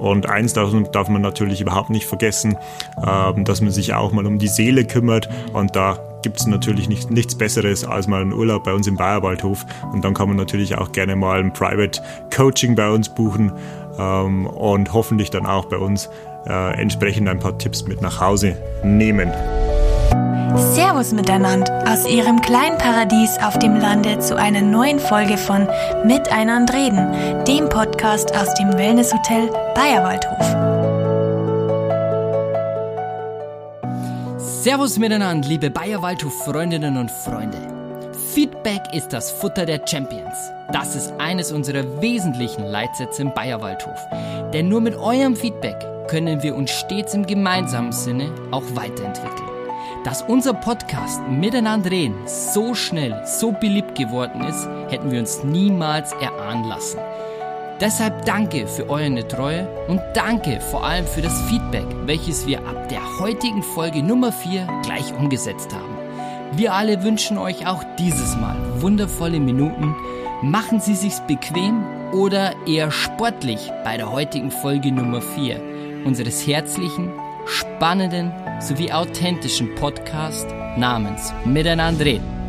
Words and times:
Und 0.00 0.28
eins 0.28 0.54
darf, 0.54 0.72
man 1.08 1.22
natürlich 1.22 1.60
überhaupt 1.60 1.90
nicht 1.90 2.06
vergessen, 2.06 2.56
äh, 2.96 3.44
dass 3.44 3.60
man 3.60 3.70
sich 3.70 3.94
auch 3.94 4.12
mal 4.12 4.26
um 4.26 4.38
die 4.38 4.48
Seele 4.48 4.84
kümmert. 4.84 5.28
Und 5.52 5.76
da 5.76 5.98
gibt 6.22 6.40
es 6.40 6.46
natürlich 6.46 6.88
nicht, 6.88 7.10
nichts 7.10 7.34
Besseres 7.34 7.84
als 7.84 8.06
mal 8.06 8.22
einen 8.22 8.32
Urlaub 8.32 8.64
bei 8.64 8.72
uns 8.72 8.86
im 8.86 8.96
Bayerwaldhof. 8.96 9.64
Und 9.92 10.04
dann 10.04 10.14
kann 10.14 10.28
man 10.28 10.36
natürlich 10.36 10.76
auch 10.76 10.92
gerne 10.92 11.16
mal 11.16 11.40
ein 11.40 11.52
Private 11.52 12.00
Coaching 12.34 12.74
bei 12.74 12.90
uns 12.90 13.08
buchen 13.10 13.52
ähm, 13.98 14.46
und 14.46 14.92
hoffentlich 14.92 15.30
dann 15.30 15.46
auch 15.46 15.66
bei 15.66 15.76
uns 15.76 16.08
äh, 16.46 16.80
entsprechend 16.80 17.28
ein 17.28 17.38
paar 17.38 17.58
Tipps 17.58 17.86
mit 17.86 18.00
nach 18.00 18.20
Hause 18.20 18.56
nehmen. 18.82 19.30
Servus 20.56 21.12
miteinander 21.12 21.84
aus 21.86 22.08
Ihrem 22.08 22.40
kleinen 22.40 22.76
Paradies 22.78 23.38
auf 23.42 23.58
dem 23.58 23.76
Lande 23.76 24.18
zu 24.18 24.36
einer 24.36 24.60
neuen 24.60 24.98
Folge 24.98 25.38
von 25.38 25.68
Miteinander 26.04 26.74
reden, 26.74 27.44
dem 27.44 27.68
Podcast 27.68 28.36
aus 28.36 28.52
dem 28.54 28.72
Wellnesshotel 28.72 29.48
Bayerwaldhof. 29.74 30.46
Servus 34.38 34.98
miteinander, 34.98 35.48
liebe 35.48 35.70
Bayerwaldhof-Freundinnen 35.70 36.96
und 36.96 37.10
Freunde. 37.10 37.58
Feedback 38.34 38.82
ist 38.92 39.12
das 39.12 39.30
Futter 39.30 39.66
der 39.66 39.80
Champions. 39.86 40.34
Das 40.72 40.96
ist 40.96 41.12
eines 41.18 41.52
unserer 41.52 41.84
wesentlichen 42.00 42.64
Leitsätze 42.64 43.22
im 43.22 43.32
Bayerwaldhof. 43.34 43.98
Denn 44.52 44.68
nur 44.68 44.80
mit 44.80 44.96
eurem 44.96 45.36
Feedback 45.36 45.76
können 46.08 46.42
wir 46.42 46.56
uns 46.56 46.70
stets 46.70 47.14
im 47.14 47.26
gemeinsamen 47.26 47.92
Sinne 47.92 48.30
auch 48.50 48.64
weiterentwickeln. 48.74 49.49
Dass 50.04 50.22
unser 50.22 50.54
Podcast 50.54 51.20
Miteinander 51.28 51.90
reden 51.90 52.16
so 52.26 52.74
schnell, 52.74 53.22
so 53.26 53.52
beliebt 53.52 53.94
geworden 53.94 54.40
ist, 54.42 54.66
hätten 54.88 55.10
wir 55.10 55.20
uns 55.20 55.44
niemals 55.44 56.12
erahnen 56.12 56.64
lassen. 56.64 56.98
Deshalb 57.82 58.24
danke 58.24 58.66
für 58.66 58.88
eure 58.88 59.28
Treue 59.28 59.68
und 59.88 60.00
danke 60.14 60.58
vor 60.70 60.84
allem 60.84 61.06
für 61.06 61.20
das 61.20 61.38
Feedback, 61.42 61.84
welches 62.06 62.46
wir 62.46 62.60
ab 62.60 62.88
der 62.88 63.02
heutigen 63.18 63.62
Folge 63.62 64.02
Nummer 64.02 64.32
4 64.32 64.66
gleich 64.82 65.12
umgesetzt 65.12 65.74
haben. 65.74 65.98
Wir 66.52 66.72
alle 66.72 67.02
wünschen 67.02 67.36
euch 67.36 67.66
auch 67.66 67.84
dieses 67.98 68.36
Mal 68.36 68.56
wundervolle 68.80 69.38
Minuten. 69.38 69.94
Machen 70.42 70.80
Sie 70.80 70.94
sich's 70.94 71.22
bequem 71.26 71.84
oder 72.12 72.54
eher 72.66 72.90
sportlich 72.90 73.70
bei 73.84 73.98
der 73.98 74.10
heutigen 74.10 74.50
Folge 74.50 74.92
Nummer 74.92 75.20
4 75.20 75.60
unseres 76.06 76.46
herzlichen, 76.46 77.12
spannenden 77.50 78.32
sowie 78.60 78.92
authentischen 78.92 79.74
Podcast 79.74 80.48
namens 80.76 81.32
Miteinander 81.44 82.04
reden. 82.04 82.40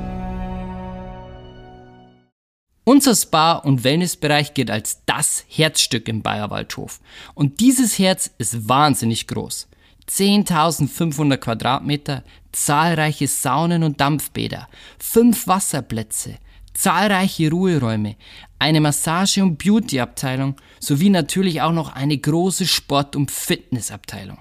Unser 2.83 3.15
Spa- 3.15 3.53
und 3.53 3.83
Wellnessbereich 3.83 4.53
gilt 4.53 4.71
als 4.71 5.03
das 5.05 5.45
Herzstück 5.47 6.07
im 6.07 6.21
Bayerwaldhof. 6.21 6.99
Und 7.33 7.59
dieses 7.59 7.99
Herz 7.99 8.31
ist 8.37 8.67
wahnsinnig 8.67 9.27
groß. 9.27 9.67
10.500 10.09 11.37
Quadratmeter, 11.37 12.23
zahlreiche 12.51 13.27
Saunen 13.27 13.83
und 13.83 14.01
Dampfbäder, 14.01 14.67
fünf 14.99 15.47
Wasserplätze, 15.47 16.37
zahlreiche 16.73 17.49
Ruheräume, 17.49 18.17
eine 18.59 18.81
Massage- 18.81 19.41
und 19.41 19.57
Beauty-Abteilung 19.57 20.55
sowie 20.79 21.09
natürlich 21.09 21.61
auch 21.61 21.71
noch 21.71 21.93
eine 21.93 22.17
große 22.17 22.67
Sport- 22.67 23.15
und 23.15 23.31
Fitnessabteilung. 23.31 24.37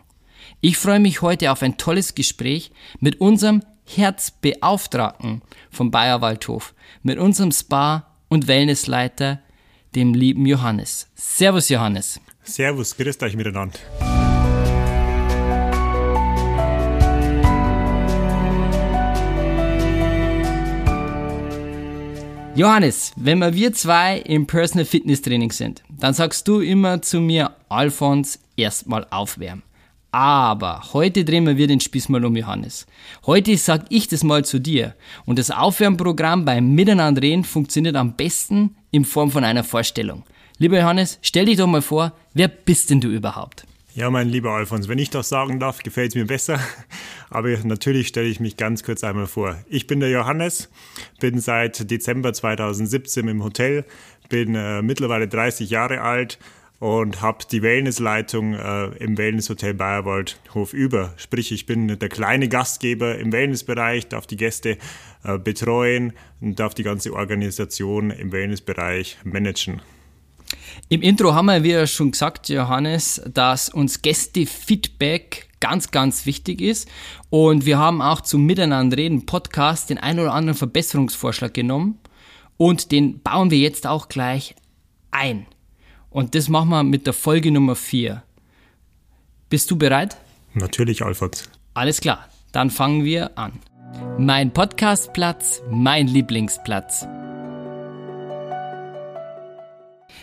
Ich 0.63 0.77
freue 0.77 1.01
mich 1.01 1.23
heute 1.23 1.53
auf 1.53 1.63
ein 1.63 1.79
tolles 1.79 2.15
Gespräch 2.15 2.71
mit 2.99 3.19
unserem 3.19 3.63
Herzbeauftragten 3.87 5.41
vom 5.71 5.91
Bayerwaldhof, 5.91 6.75
mit 7.03 7.19
unserem 7.19 7.51
Spa- 7.51 8.07
und 8.29 8.47
Wellnessleiter, 8.47 9.41
dem 9.95 10.13
lieben 10.13 10.45
Johannes. 10.45 11.09
Servus 11.15 11.71
Johannes. 11.71 12.21
Servus, 12.43 12.95
grüßt 12.95 13.23
euch 13.23 13.37
miteinander. 13.37 13.79
Johannes, 22.55 23.13
wenn 23.17 23.41
wir 23.55 23.73
zwei 23.73 24.19
im 24.19 24.47
Personal 24.47 24.85
Fitness 24.85 25.23
Training 25.23 25.53
sind, 25.53 25.83
dann 25.89 26.13
sagst 26.13 26.47
du 26.47 26.61
immer 26.61 27.01
zu 27.01 27.23
mir, 27.23 27.57
Alfons, 27.71 28.39
erstmal 28.59 29.07
aufwärmen. 29.09 29.63
Aber 30.13 30.83
heute 30.93 31.25
drehen 31.25 31.47
wir 31.57 31.67
den 31.67 31.81
Spieß 31.81 32.09
mal 32.09 32.25
um, 32.25 32.37
Johannes. 32.37 32.87
Heute 33.27 33.57
sag 33.57 33.85
ich 33.91 34.09
das 34.09 34.25
mal 34.25 34.45
zu 34.45 34.59
dir. 34.59 34.95
Und 35.25 35.39
das 35.39 35.51
Aufwärmprogramm 35.51 36.45
beim 36.45 36.75
Miteinandrehen 36.75 37.45
funktioniert 37.45 37.97
am 37.97 38.17
besten 38.17 38.77
in 38.91 39.05
Form 39.05 39.31
von 39.31 39.45
einer 39.45 39.63
Vorstellung. 39.63 40.25
Lieber 40.59 40.81
Johannes, 40.81 41.19
stell 41.23 41.47
dich 41.47 41.59
doch 41.59 41.67
mal 41.67 41.83
vor, 41.83 42.13
wer 42.35 42.49
bist 42.49 42.91
denn 42.91 43.01
du 43.01 43.09
überhaupt? 43.09 43.65
Ja, 43.95 44.09
mein 44.11 44.29
lieber 44.29 44.51
Alfons, 44.51 44.89
wenn 44.89 44.99
ich 44.99 45.11
das 45.11 45.29
sagen 45.29 45.59
darf, 45.59 45.83
gefällt 45.83 46.11
es 46.11 46.15
mir 46.15 46.27
besser. 46.27 46.61
Aber 47.31 47.49
natürlich 47.65 48.09
stelle 48.09 48.29
ich 48.29 48.41
mich 48.41 48.57
ganz 48.57 48.83
kurz 48.83 49.03
einmal 49.05 49.27
vor. 49.27 49.57
Ich 49.69 49.87
bin 49.87 50.01
der 50.01 50.11
Johannes, 50.11 50.71
bin 51.21 51.41
seit 51.41 51.91
Dezember 51.91 52.33
2017 52.33 53.27
im 53.29 53.43
Hotel, 53.43 53.85
bin 54.29 54.55
äh, 54.55 54.83
mittlerweile 54.83 55.29
30 55.29 55.71
Jahre 55.71 56.03
alt, 56.03 56.39
und 56.81 57.21
habe 57.21 57.45
die 57.51 57.63
Wellnessleitung 57.63 58.55
äh, 58.55 58.87
im 58.97 59.17
Wellnesshotel 59.19 59.75
Bayerwaldhof 59.75 60.73
über. 60.73 61.13
Sprich, 61.19 61.53
ich 61.53 61.67
bin 61.67 61.99
der 61.99 62.09
kleine 62.09 62.49
Gastgeber 62.49 63.19
im 63.19 63.33
Wellnessbereich, 63.33 64.09
darf 64.09 64.27
die 64.27 64.39
Gäste 64.39 64.79
äh, 65.23 65.39
betreuen 65.39 66.15
und 66.41 66.59
darf 66.59 66.75
die 66.75 66.83
ganze 66.83 67.13
Organisation 67.13 68.11
im 68.11 68.33
Wellnessbereich 68.33 69.19
managen. 69.25 69.83
Im 70.89 71.03
Intro 71.03 71.35
haben 71.35 71.47
wir 71.49 71.59
ja 71.59 71.87
schon 71.87 72.13
gesagt, 72.13 72.49
Johannes, 72.49 73.23
dass 73.33 73.69
uns 73.69 74.01
Gäste-Feedback 74.01 75.49
ganz, 75.61 75.91
ganz 75.91 76.25
wichtig 76.25 76.63
ist. 76.63 76.89
Und 77.29 77.67
wir 77.67 77.79
haben 77.79 78.01
auch 78.01 78.23
zum 78.23 78.47
Miteinander 78.47 78.97
reden 78.97 79.27
Podcast 79.27 79.91
den 79.91 79.99
einen 79.99 80.21
oder 80.21 80.33
anderen 80.33 80.57
Verbesserungsvorschlag 80.57 81.53
genommen. 81.53 81.99
Und 82.57 82.91
den 82.91 83.21
bauen 83.21 83.51
wir 83.51 83.59
jetzt 83.59 83.87
auch 83.87 84.09
gleich 84.09 84.57
ein. 85.11 85.47
Und 86.11 86.35
das 86.35 86.49
machen 86.49 86.71
wir 86.71 86.83
mit 86.83 87.07
der 87.07 87.13
Folge 87.13 87.53
Nummer 87.53 87.77
4. 87.77 88.23
Bist 89.49 89.71
du 89.71 89.77
bereit? 89.79 90.17
Natürlich, 90.55 91.03
Alfred. 91.03 91.49
Alles 91.75 92.01
klar, 92.01 92.29
dann 92.51 92.71
fangen 92.71 93.05
wir 93.05 93.39
an. 93.39 93.53
Mein 94.19 94.53
Podcastplatz, 94.53 95.63
mein 95.71 96.09
Lieblingsplatz. 96.09 97.07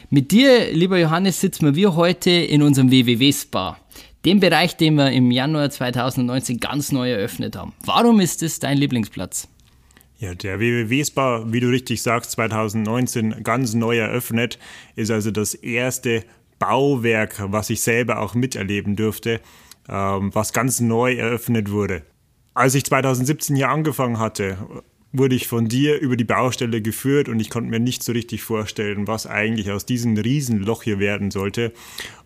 Mit 0.09 0.31
dir, 0.31 0.74
lieber 0.74 0.98
Johannes, 0.98 1.40
sitzen 1.40 1.74
wir 1.75 1.96
heute 1.96 2.31
in 2.31 2.62
unserem 2.62 2.92
WWW-Spa. 2.92 3.78
Dem 4.25 4.42
Bereich, 4.42 4.75
den 4.75 4.96
wir 4.96 5.12
im 5.12 5.31
Januar 5.31 5.69
2019 5.69 6.59
ganz 6.59 6.92
neu 6.92 7.12
eröffnet 7.12 7.56
haben. 7.56 7.74
Warum 7.86 8.19
ist 8.19 8.44
es 8.44 8.59
dein 8.59 8.78
Lieblingsplatz? 8.78 9.48
Ja, 10.20 10.34
der 10.34 10.60
WWW-Spa, 10.60 11.46
wie 11.48 11.60
du 11.60 11.70
richtig 11.70 12.02
sagst, 12.02 12.32
2019 12.32 13.44
ganz 13.44 13.76
neu 13.76 14.00
eröffnet, 14.00 14.58
ist 14.96 15.12
also 15.12 15.30
das 15.30 15.54
erste 15.54 16.24
Bauwerk, 16.58 17.36
was 17.52 17.70
ich 17.70 17.82
selber 17.82 18.20
auch 18.20 18.34
miterleben 18.34 18.96
durfte, 18.96 19.40
ähm, 19.88 20.34
was 20.34 20.54
ganz 20.54 20.80
neu 20.80 21.14
eröffnet 21.16 21.70
wurde. 21.70 22.02
Als 22.56 22.74
ich 22.74 22.84
2017 22.86 23.56
hier 23.56 23.70
angefangen 23.70 24.18
hatte, 24.18 24.58
wurde 25.14 25.36
ich 25.36 25.48
von 25.48 25.68
dir 25.68 26.00
über 26.00 26.18
die 26.18 26.24
Baustelle 26.24 26.82
geführt 26.82 27.30
und 27.30 27.40
ich 27.40 27.52
konnte 27.52 27.70
mir 27.70 27.80
nicht 27.80 28.04
so 28.04 28.12
richtig 28.12 28.42
vorstellen, 28.42 29.08
was 29.08 29.28
eigentlich 29.28 29.72
aus 29.72 29.86
diesem 29.86 30.18
Riesenloch 30.18 30.82
hier 30.84 30.98
werden 31.00 31.30
sollte. 31.30 31.74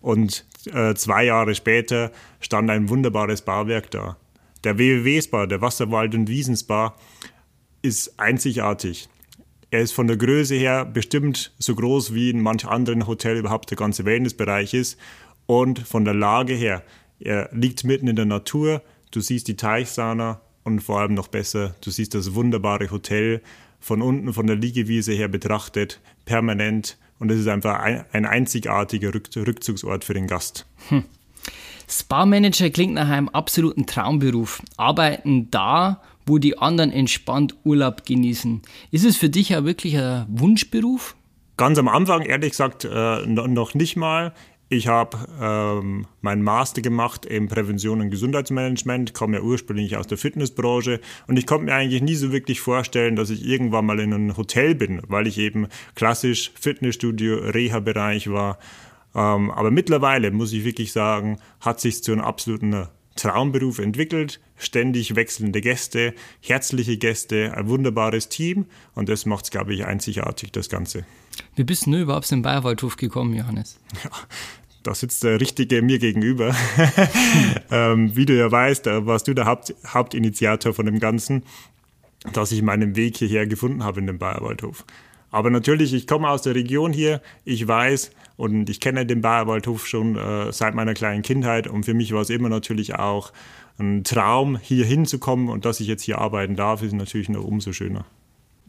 Und 0.00 0.46
äh, 0.72 0.94
zwei 0.94 1.24
Jahre 1.24 1.54
später 1.54 2.10
stand 2.40 2.70
ein 2.70 2.88
wunderbares 2.88 3.42
Bauwerk 3.42 3.90
da. 3.90 4.16
Der 4.64 4.78
WWW-Spa, 4.78 5.46
der 5.46 5.60
Wasserwald- 5.60 6.14
und 6.14 6.28
Wiesenspa, 6.28 6.94
ist 7.82 8.18
einzigartig. 8.18 9.08
Er 9.70 9.80
ist 9.80 9.92
von 9.92 10.06
der 10.06 10.16
Größe 10.16 10.54
her 10.54 10.84
bestimmt 10.84 11.52
so 11.58 11.74
groß 11.74 12.14
wie 12.14 12.30
in 12.30 12.42
manch 12.42 12.66
anderen 12.66 13.06
Hotel 13.06 13.38
überhaupt 13.38 13.70
der 13.70 13.78
ganze 13.78 14.04
Wellnessbereich 14.04 14.74
ist. 14.74 14.98
Und 15.46 15.80
von 15.80 16.04
der 16.04 16.14
Lage 16.14 16.54
her, 16.54 16.82
er 17.20 17.48
liegt 17.52 17.84
mitten 17.84 18.08
in 18.08 18.16
der 18.16 18.26
Natur. 18.26 18.82
Du 19.10 19.20
siehst 19.20 19.48
die 19.48 19.56
Teichsauna 19.56 20.40
und 20.64 20.80
vor 20.80 21.00
allem 21.00 21.14
noch 21.14 21.28
besser, 21.28 21.74
du 21.80 21.90
siehst 21.90 22.14
das 22.14 22.34
wunderbare 22.34 22.90
Hotel 22.90 23.42
von 23.80 24.00
unten 24.00 24.32
von 24.32 24.46
der 24.46 24.56
Liegewiese 24.56 25.12
her 25.12 25.28
betrachtet, 25.28 26.00
permanent. 26.24 26.98
Und 27.18 27.30
es 27.30 27.40
ist 27.40 27.48
einfach 27.48 27.80
ein, 27.80 28.04
ein 28.12 28.26
einzigartiger 28.26 29.12
Rückzugsort 29.14 30.04
für 30.04 30.14
den 30.14 30.26
Gast. 30.26 30.66
Hm. 30.88 31.04
Spa-Manager 31.88 32.70
klingt 32.70 32.94
nach 32.94 33.08
einem 33.08 33.28
absoluten 33.28 33.86
Traumberuf. 33.86 34.62
Arbeiten 34.76 35.50
da, 35.50 36.00
wo 36.26 36.38
die 36.38 36.58
anderen 36.58 36.90
entspannt 36.90 37.54
Urlaub 37.64 38.04
genießen. 38.04 38.62
Ist 38.90 39.04
es 39.04 39.16
für 39.16 39.28
dich 39.28 39.50
ja 39.50 39.64
wirklich 39.64 39.96
ein 39.98 40.26
Wunschberuf? 40.28 41.16
Ganz 41.56 41.78
am 41.78 41.88
Anfang, 41.88 42.22
ehrlich 42.22 42.50
gesagt, 42.50 42.84
äh, 42.84 43.26
noch 43.26 43.74
nicht 43.74 43.96
mal. 43.96 44.32
Ich 44.68 44.88
habe 44.88 45.18
ähm, 45.38 46.06
meinen 46.22 46.42
Master 46.42 46.80
gemacht 46.80 47.26
in 47.26 47.48
Prävention 47.48 48.00
und 48.00 48.08
Gesundheitsmanagement, 48.08 49.12
komme 49.12 49.36
ja 49.36 49.42
ursprünglich 49.42 49.98
aus 49.98 50.06
der 50.06 50.16
Fitnessbranche 50.16 51.00
und 51.26 51.38
ich 51.38 51.46
konnte 51.46 51.66
mir 51.66 51.74
eigentlich 51.74 52.00
nie 52.00 52.14
so 52.14 52.32
wirklich 52.32 52.62
vorstellen, 52.62 53.14
dass 53.14 53.28
ich 53.28 53.46
irgendwann 53.46 53.84
mal 53.84 54.00
in 54.00 54.14
einem 54.14 54.34
Hotel 54.34 54.74
bin, 54.74 55.02
weil 55.08 55.26
ich 55.26 55.36
eben 55.36 55.66
klassisch 55.94 56.52
Fitnessstudio, 56.58 57.36
Reha-Bereich 57.50 58.30
war 58.30 58.58
Ähm, 59.14 59.50
aber 59.50 59.70
mittlerweile, 59.70 60.30
muss 60.30 60.52
ich 60.52 60.64
wirklich 60.64 60.92
sagen, 60.92 61.38
hat 61.60 61.80
sich 61.80 62.02
zu 62.02 62.12
einem 62.12 62.22
absoluten 62.22 62.86
Traumberuf 63.16 63.78
entwickelt. 63.78 64.40
Ständig 64.56 65.14
wechselnde 65.16 65.60
Gäste, 65.60 66.14
herzliche 66.40 66.96
Gäste, 66.96 67.52
ein 67.56 67.68
wunderbares 67.68 68.28
Team. 68.28 68.66
Und 68.94 69.08
das 69.08 69.26
macht 69.26 69.44
es, 69.44 69.50
glaube 69.50 69.74
ich, 69.74 69.84
einzigartig, 69.84 70.52
das 70.52 70.68
Ganze. 70.68 71.04
Wie 71.56 71.64
bist 71.64 71.86
du 71.86 71.94
überhaupt 71.96 72.30
in 72.30 72.38
den 72.38 72.42
Bayerwaldhof 72.42 72.96
gekommen, 72.96 73.34
Johannes? 73.34 73.78
Ja, 74.04 74.10
da 74.82 74.94
sitzt 74.94 75.22
der 75.22 75.40
Richtige 75.40 75.82
mir 75.82 75.98
gegenüber. 75.98 76.54
ähm, 77.70 78.16
wie 78.16 78.26
du 78.26 78.36
ja 78.36 78.50
weißt, 78.50 78.86
warst 78.86 79.28
du 79.28 79.34
der 79.34 79.46
Haupt, 79.46 79.74
Hauptinitiator 79.86 80.74
von 80.74 80.86
dem 80.86 80.98
Ganzen, 80.98 81.44
dass 82.32 82.52
ich 82.52 82.62
meinen 82.62 82.96
Weg 82.96 83.16
hierher 83.16 83.46
gefunden 83.46 83.84
habe 83.84 84.00
in 84.00 84.06
den 84.06 84.18
Bayerwaldhof. 84.18 84.84
Aber 85.30 85.50
natürlich, 85.50 85.94
ich 85.94 86.06
komme 86.06 86.28
aus 86.28 86.42
der 86.42 86.54
Region 86.54 86.92
hier, 86.92 87.22
ich 87.44 87.66
weiß 87.66 88.10
und 88.36 88.68
ich 88.70 88.80
kenne 88.80 89.06
den 89.06 89.20
Bayerwaldhof 89.20 89.86
schon 89.86 90.16
äh, 90.16 90.52
seit 90.52 90.74
meiner 90.74 90.94
kleinen 90.94 91.22
Kindheit 91.22 91.66
und 91.66 91.84
für 91.84 91.94
mich 91.94 92.12
war 92.12 92.22
es 92.22 92.30
immer 92.30 92.48
natürlich 92.48 92.94
auch 92.94 93.32
ein 93.78 94.04
Traum, 94.04 94.58
hier 94.58 94.84
hinzukommen 94.84 95.48
und 95.48 95.64
dass 95.64 95.80
ich 95.80 95.86
jetzt 95.86 96.02
hier 96.02 96.18
arbeiten 96.18 96.56
darf, 96.56 96.82
ist 96.82 96.92
natürlich 96.92 97.28
noch 97.28 97.44
umso 97.44 97.72
schöner. 97.72 98.04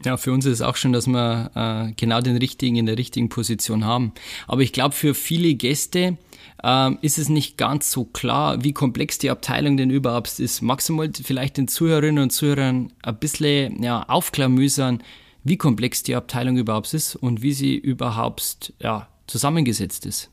Ja, 0.04 0.16
für 0.16 0.32
uns 0.32 0.44
ist 0.44 0.54
es 0.54 0.60
auch 0.60 0.76
schon, 0.76 0.92
dass 0.92 1.06
wir 1.06 1.50
äh, 1.54 1.92
genau 1.96 2.20
den 2.20 2.36
richtigen 2.36 2.76
in 2.76 2.86
der 2.86 2.98
richtigen 2.98 3.28
Position 3.28 3.84
haben. 3.84 4.12
Aber 4.46 4.60
ich 4.60 4.72
glaube, 4.72 4.94
für 4.94 5.14
viele 5.14 5.54
Gäste 5.54 6.18
ähm, 6.62 6.98
ist 7.00 7.18
es 7.18 7.28
nicht 7.28 7.56
ganz 7.56 7.90
so 7.90 8.04
klar, 8.04 8.62
wie 8.64 8.72
komplex 8.72 9.18
die 9.18 9.30
Abteilung 9.30 9.76
denn 9.76 9.90
überhaupt 9.90 10.40
ist. 10.40 10.62
Maximal 10.62 11.10
vielleicht 11.22 11.56
den 11.56 11.68
Zuhörerinnen 11.68 12.22
und 12.22 12.30
Zuhörern 12.30 12.92
ein 13.02 13.18
bisschen 13.18 13.82
ja, 13.82 14.02
aufklamüsern, 14.02 15.02
wie 15.44 15.56
komplex 15.56 16.02
die 16.02 16.16
Abteilung 16.16 16.56
überhaupt 16.56 16.92
ist 16.92 17.16
und 17.16 17.42
wie 17.42 17.52
sie 17.52 17.76
überhaupt 17.76 18.72
ja, 18.80 19.08
zusammengesetzt 19.26 20.06
ist. 20.06 20.30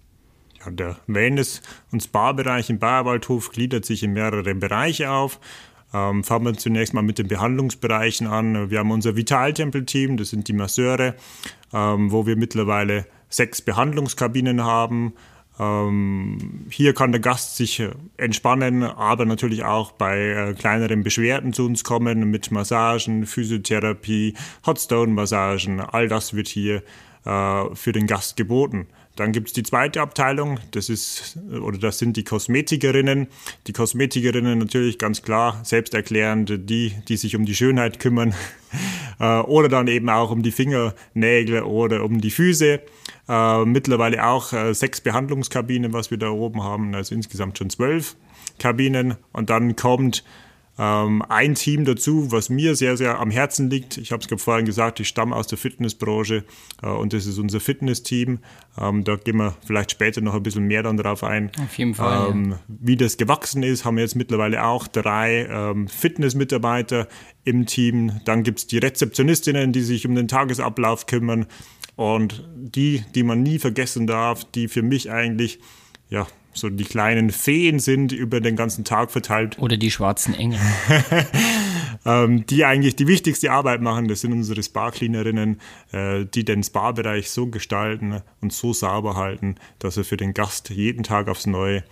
Ja, 0.63 0.71
der 0.71 0.97
Wellness- 1.07 1.61
und 1.91 2.03
Spa-Bereich 2.03 2.69
im 2.69 2.79
Bayerwaldhof 2.79 3.51
gliedert 3.51 3.85
sich 3.85 4.03
in 4.03 4.13
mehrere 4.13 4.53
Bereiche 4.53 5.11
auf. 5.11 5.39
Ähm, 5.93 6.23
fangen 6.23 6.45
wir 6.45 6.53
zunächst 6.53 6.93
mal 6.93 7.01
mit 7.01 7.17
den 7.17 7.27
Behandlungsbereichen 7.27 8.27
an. 8.27 8.69
Wir 8.69 8.79
haben 8.79 8.91
unser 8.91 9.15
Vitaltempel-Team, 9.15 10.17
das 10.17 10.29
sind 10.29 10.47
die 10.47 10.53
Masseure, 10.53 11.15
ähm, 11.73 12.11
wo 12.11 12.25
wir 12.25 12.37
mittlerweile 12.37 13.05
sechs 13.29 13.61
Behandlungskabinen 13.61 14.63
haben. 14.63 15.13
Ähm, 15.59 16.65
hier 16.69 16.93
kann 16.93 17.11
der 17.11 17.19
Gast 17.19 17.57
sich 17.57 17.83
entspannen, 18.17 18.83
aber 18.83 19.25
natürlich 19.25 19.63
auch 19.63 19.91
bei 19.91 20.17
äh, 20.17 20.53
kleineren 20.53 21.03
Beschwerden 21.03 21.51
zu 21.51 21.65
uns 21.65 21.83
kommen 21.83 22.31
mit 22.31 22.51
Massagen, 22.51 23.25
Physiotherapie, 23.25 24.35
Hotstone-Massagen. 24.65 25.81
All 25.81 26.07
das 26.07 26.33
wird 26.33 26.47
hier 26.47 26.77
äh, 26.77 26.81
für 27.23 27.91
den 27.91 28.07
Gast 28.07 28.35
geboten. 28.35 28.87
Dann 29.15 29.33
gibt 29.33 29.47
es 29.47 29.53
die 29.53 29.63
zweite 29.63 30.01
Abteilung, 30.01 30.59
das 30.71 30.89
ist 30.89 31.37
oder 31.61 31.77
das 31.77 31.99
sind 31.99 32.15
die 32.15 32.23
Kosmetikerinnen. 32.23 33.27
Die 33.67 33.73
Kosmetikerinnen 33.73 34.57
natürlich 34.57 34.97
ganz 34.97 35.21
klar 35.21 35.59
selbsterklärend, 35.63 36.69
die, 36.69 36.93
die 37.07 37.17
sich 37.17 37.35
um 37.35 37.45
die 37.45 37.53
Schönheit 37.53 37.99
kümmern 37.99 38.33
äh, 39.19 39.39
oder 39.41 39.67
dann 39.67 39.87
eben 39.87 40.09
auch 40.09 40.31
um 40.31 40.43
die 40.43 40.51
Fingernägel 40.51 41.63
oder 41.63 42.03
um 42.03 42.21
die 42.21 42.31
Füße. 42.31 42.79
Äh, 43.27 43.65
mittlerweile 43.65 44.25
auch 44.25 44.53
äh, 44.53 44.73
sechs 44.73 45.01
Behandlungskabinen, 45.01 45.91
was 45.91 46.09
wir 46.09 46.17
da 46.17 46.29
oben 46.29 46.63
haben, 46.63 46.95
also 46.95 47.13
insgesamt 47.13 47.57
schon 47.57 47.69
zwölf 47.69 48.15
Kabinen. 48.59 49.15
Und 49.33 49.49
dann 49.49 49.75
kommt 49.75 50.23
ähm, 50.79 51.21
ein 51.27 51.55
Team 51.55 51.85
dazu, 51.85 52.31
was 52.31 52.49
mir 52.49 52.75
sehr, 52.75 52.95
sehr 52.97 53.19
am 53.19 53.29
Herzen 53.29 53.69
liegt. 53.69 53.97
Ich 53.97 54.11
habe 54.11 54.23
es 54.23 54.41
vorhin 54.41 54.65
gesagt, 54.65 54.99
ich 54.99 55.07
stamme 55.07 55.35
aus 55.35 55.47
der 55.47 55.57
Fitnessbranche 55.57 56.43
äh, 56.81 56.87
und 56.87 57.13
das 57.13 57.25
ist 57.25 57.37
unser 57.37 57.59
Fitnessteam. 57.59 58.39
Ähm, 58.79 59.03
da 59.03 59.17
gehen 59.17 59.37
wir 59.37 59.55
vielleicht 59.65 59.91
später 59.91 60.21
noch 60.21 60.33
ein 60.33 60.43
bisschen 60.43 60.65
mehr 60.65 60.83
dann 60.83 60.97
drauf 60.97 61.23
ein. 61.23 61.51
Auf 61.61 61.77
jeden 61.77 61.93
Fall. 61.93 62.31
Ähm, 62.31 62.51
ja. 62.51 62.59
Wie 62.67 62.95
das 62.95 63.17
gewachsen 63.17 63.63
ist, 63.63 63.83
haben 63.83 63.97
wir 63.97 64.03
jetzt 64.03 64.15
mittlerweile 64.15 64.63
auch 64.63 64.87
drei 64.87 65.45
ähm, 65.45 65.87
Fitnessmitarbeiter 65.87 67.07
im 67.43 67.65
Team. 67.65 68.21
Dann 68.25 68.43
gibt 68.43 68.59
es 68.59 68.67
die 68.67 68.77
Rezeptionistinnen, 68.77 69.73
die 69.73 69.81
sich 69.81 70.07
um 70.07 70.15
den 70.15 70.27
Tagesablauf 70.27 71.05
kümmern. 71.05 71.47
Und 71.97 72.47
die, 72.55 73.03
die 73.13 73.23
man 73.23 73.43
nie 73.43 73.59
vergessen 73.59 74.07
darf, 74.07 74.45
die 74.45 74.67
für 74.67 74.81
mich 74.81 75.11
eigentlich 75.11 75.59
ja, 76.11 76.27
so 76.53 76.69
die 76.69 76.83
kleinen 76.83 77.31
Feen 77.31 77.79
sind 77.79 78.11
über 78.11 78.41
den 78.41 78.55
ganzen 78.55 78.83
Tag 78.83 79.11
verteilt. 79.11 79.57
Oder 79.57 79.77
die 79.77 79.89
schwarzen 79.89 80.33
Engel. 80.35 80.59
ähm, 82.05 82.45
die 82.45 82.65
eigentlich 82.65 82.95
die 82.97 83.07
wichtigste 83.07 83.51
Arbeit 83.51 83.81
machen. 83.81 84.07
Das 84.07 84.21
sind 84.21 84.33
unsere 84.33 84.61
Spa-Cleanerinnen, 84.61 85.59
äh, 85.91 86.25
die 86.25 86.43
den 86.43 86.61
Spa-Bereich 86.61 87.31
so 87.31 87.47
gestalten 87.47 88.21
und 88.41 88.53
so 88.53 88.73
sauber 88.73 89.15
halten, 89.15 89.55
dass 89.79 89.97
er 89.97 90.03
für 90.03 90.17
den 90.17 90.33
Gast 90.33 90.69
jeden 90.69 91.03
Tag 91.03 91.29
aufs 91.29 91.47
Neue 91.47 91.83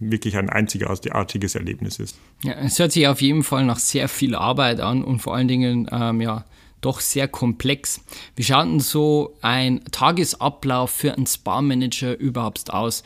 wirklich 0.00 0.36
ein 0.36 0.50
einzigartiges 0.50 1.54
Erlebnis 1.54 1.98
ist. 1.98 2.18
Ja, 2.42 2.52
es 2.54 2.78
hört 2.78 2.92
sich 2.92 3.06
auf 3.06 3.22
jeden 3.22 3.42
Fall 3.42 3.64
nach 3.64 3.78
sehr 3.78 4.08
viel 4.08 4.34
Arbeit 4.34 4.80
an 4.80 5.02
und 5.02 5.20
vor 5.20 5.34
allen 5.34 5.48
Dingen, 5.48 5.88
ähm, 5.90 6.20
ja, 6.20 6.44
doch 6.82 7.00
sehr 7.00 7.28
komplex. 7.28 8.00
Wie 8.36 8.42
schaut 8.42 8.66
denn 8.66 8.80
so 8.80 9.34
ein 9.40 9.82
Tagesablauf 9.92 10.90
für 10.90 11.14
einen 11.14 11.26
Spa-Manager 11.26 12.18
überhaupt 12.18 12.70
aus? 12.72 13.04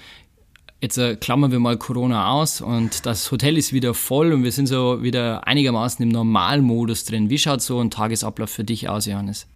Jetzt 0.80 0.98
äh, 0.98 1.16
klammern 1.16 1.52
wir 1.52 1.58
mal 1.58 1.78
Corona 1.78 2.30
aus 2.30 2.60
und 2.60 3.06
das 3.06 3.30
Hotel 3.32 3.56
ist 3.56 3.72
wieder 3.72 3.94
voll 3.94 4.32
und 4.32 4.44
wir 4.44 4.52
sind 4.52 4.66
so 4.66 5.02
wieder 5.02 5.46
einigermaßen 5.46 6.02
im 6.02 6.10
Normalmodus 6.10 7.04
drin. 7.04 7.30
Wie 7.30 7.38
schaut 7.38 7.62
so 7.62 7.80
ein 7.80 7.90
Tagesablauf 7.90 8.50
für 8.50 8.64
dich 8.64 8.88
aus, 8.88 9.06
Johannes? 9.06 9.46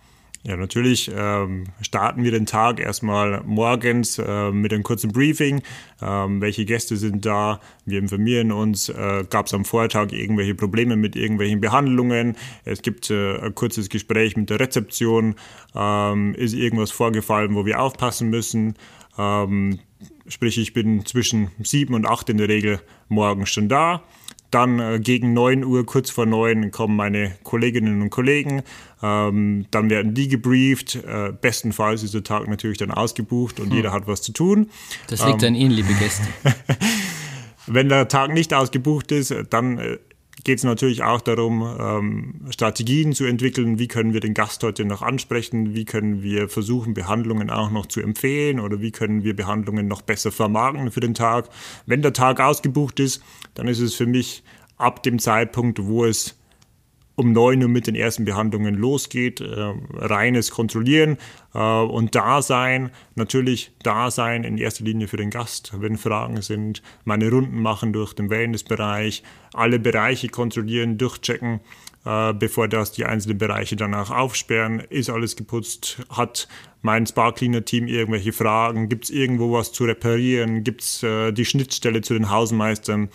Ja, 0.42 0.56
natürlich 0.56 1.10
ähm, 1.14 1.64
starten 1.82 2.24
wir 2.24 2.30
den 2.30 2.46
Tag 2.46 2.80
erstmal 2.80 3.42
morgens 3.44 4.18
äh, 4.18 4.50
mit 4.50 4.72
einem 4.72 4.82
kurzen 4.82 5.12
Briefing. 5.12 5.60
Ähm, 6.00 6.40
welche 6.40 6.64
Gäste 6.64 6.96
sind 6.96 7.26
da? 7.26 7.60
Wir 7.84 7.98
informieren 7.98 8.50
uns. 8.50 8.88
Äh, 8.88 9.24
Gab 9.28 9.46
es 9.46 9.52
am 9.52 9.66
Vortag 9.66 10.12
irgendwelche 10.12 10.54
Probleme 10.54 10.96
mit 10.96 11.14
irgendwelchen 11.14 11.60
Behandlungen? 11.60 12.38
Es 12.64 12.80
gibt 12.80 13.10
äh, 13.10 13.36
ein 13.36 13.54
kurzes 13.54 13.90
Gespräch 13.90 14.34
mit 14.38 14.48
der 14.48 14.60
Rezeption. 14.60 15.34
Ähm, 15.74 16.34
ist 16.34 16.54
irgendwas 16.54 16.90
vorgefallen, 16.90 17.54
wo 17.54 17.66
wir 17.66 17.78
aufpassen 17.78 18.30
müssen? 18.30 18.76
Sprich, 20.30 20.58
ich 20.58 20.72
bin 20.72 21.04
zwischen 21.04 21.50
sieben 21.60 21.92
und 21.94 22.06
acht 22.06 22.28
in 22.30 22.38
der 22.38 22.48
Regel 22.48 22.80
morgens 23.08 23.50
schon 23.50 23.68
da. 23.68 24.04
Dann 24.52 24.78
äh, 24.78 25.00
gegen 25.00 25.32
9 25.32 25.64
Uhr, 25.64 25.84
kurz 25.84 26.10
vor 26.10 26.24
9, 26.24 26.70
kommen 26.70 26.96
meine 26.96 27.36
Kolleginnen 27.42 28.00
und 28.00 28.10
Kollegen. 28.10 28.62
Ähm, 29.02 29.66
dann 29.72 29.90
werden 29.90 30.14
die 30.14 30.28
gebrieft. 30.28 30.96
Äh, 30.96 31.32
bestenfalls 31.32 32.04
ist 32.04 32.14
der 32.14 32.22
Tag 32.22 32.48
natürlich 32.48 32.78
dann 32.78 32.92
ausgebucht 32.92 33.58
und 33.58 33.70
hm. 33.70 33.76
jeder 33.76 33.92
hat 33.92 34.06
was 34.06 34.22
zu 34.22 34.32
tun. 34.32 34.70
Das 35.08 35.26
liegt 35.26 35.42
ähm, 35.42 35.48
an 35.48 35.54
Ihnen, 35.56 35.72
liebe 35.72 35.94
Gäste. 35.94 36.26
Wenn 37.66 37.88
der 37.88 38.08
Tag 38.08 38.32
nicht 38.32 38.54
ausgebucht 38.54 39.12
ist, 39.12 39.34
dann 39.50 39.78
äh, 39.78 39.98
geht 40.44 40.58
es 40.58 40.64
natürlich 40.64 41.02
auch 41.02 41.20
darum, 41.20 41.62
ähm, 41.78 42.34
Strategien 42.50 43.12
zu 43.12 43.24
entwickeln. 43.24 43.78
Wie 43.78 43.88
können 43.88 44.12
wir 44.12 44.20
den 44.20 44.34
Gast 44.34 44.62
heute 44.62 44.84
noch 44.84 45.02
ansprechen? 45.02 45.74
Wie 45.74 45.84
können 45.84 46.22
wir 46.22 46.48
versuchen, 46.48 46.94
Behandlungen 46.94 47.50
auch 47.50 47.70
noch 47.70 47.86
zu 47.86 48.00
empfehlen? 48.00 48.60
Oder 48.60 48.80
wie 48.80 48.90
können 48.90 49.22
wir 49.22 49.36
Behandlungen 49.36 49.86
noch 49.86 50.02
besser 50.02 50.32
vermarkten 50.32 50.90
für 50.90 51.00
den 51.00 51.14
Tag? 51.14 51.48
Wenn 51.86 52.02
der 52.02 52.12
Tag 52.12 52.40
ausgebucht 52.40 53.00
ist, 53.00 53.22
dann 53.54 53.68
ist 53.68 53.80
es 53.80 53.94
für 53.94 54.06
mich 54.06 54.42
ab 54.76 55.02
dem 55.02 55.18
Zeitpunkt, 55.18 55.84
wo 55.84 56.04
es 56.04 56.39
um 57.16 57.32
9 57.32 57.62
Uhr 57.62 57.68
mit 57.68 57.86
den 57.86 57.94
ersten 57.94 58.24
Behandlungen 58.24 58.74
losgeht. 58.74 59.40
Äh, 59.40 59.74
reines 59.92 60.50
Kontrollieren 60.50 61.18
äh, 61.54 61.58
und 61.58 62.14
Dasein, 62.14 62.90
natürlich 63.14 63.72
Dasein 63.82 64.44
in 64.44 64.58
erster 64.58 64.84
Linie 64.84 65.08
für 65.08 65.16
den 65.16 65.30
Gast, 65.30 65.72
wenn 65.78 65.98
Fragen 65.98 66.40
sind, 66.42 66.82
meine 67.04 67.30
Runden 67.30 67.60
machen 67.60 67.92
durch 67.92 68.14
den 68.14 68.30
Wellnessbereich, 68.30 69.22
alle 69.52 69.78
Bereiche 69.78 70.28
kontrollieren, 70.28 70.96
durchchecken, 70.96 71.60
äh, 72.04 72.32
bevor 72.32 72.68
das 72.68 72.92
die 72.92 73.04
einzelnen 73.04 73.38
Bereiche 73.38 73.76
danach 73.76 74.10
aufsperren. 74.10 74.80
Ist 74.88 75.10
alles 75.10 75.36
geputzt? 75.36 76.02
Hat 76.08 76.48
mein 76.82 77.06
Spa-Cleaner-Team 77.06 77.86
irgendwelche 77.86 78.32
Fragen? 78.32 78.88
Gibt 78.88 79.04
es 79.04 79.10
irgendwo 79.10 79.52
was 79.52 79.72
zu 79.72 79.84
reparieren? 79.84 80.64
Gibt 80.64 80.80
es 80.80 81.02
äh, 81.02 81.32
die 81.32 81.44
Schnittstelle 81.44 82.00
zu 82.00 82.14
den 82.14 82.30
Hausmeistern? 82.30 83.10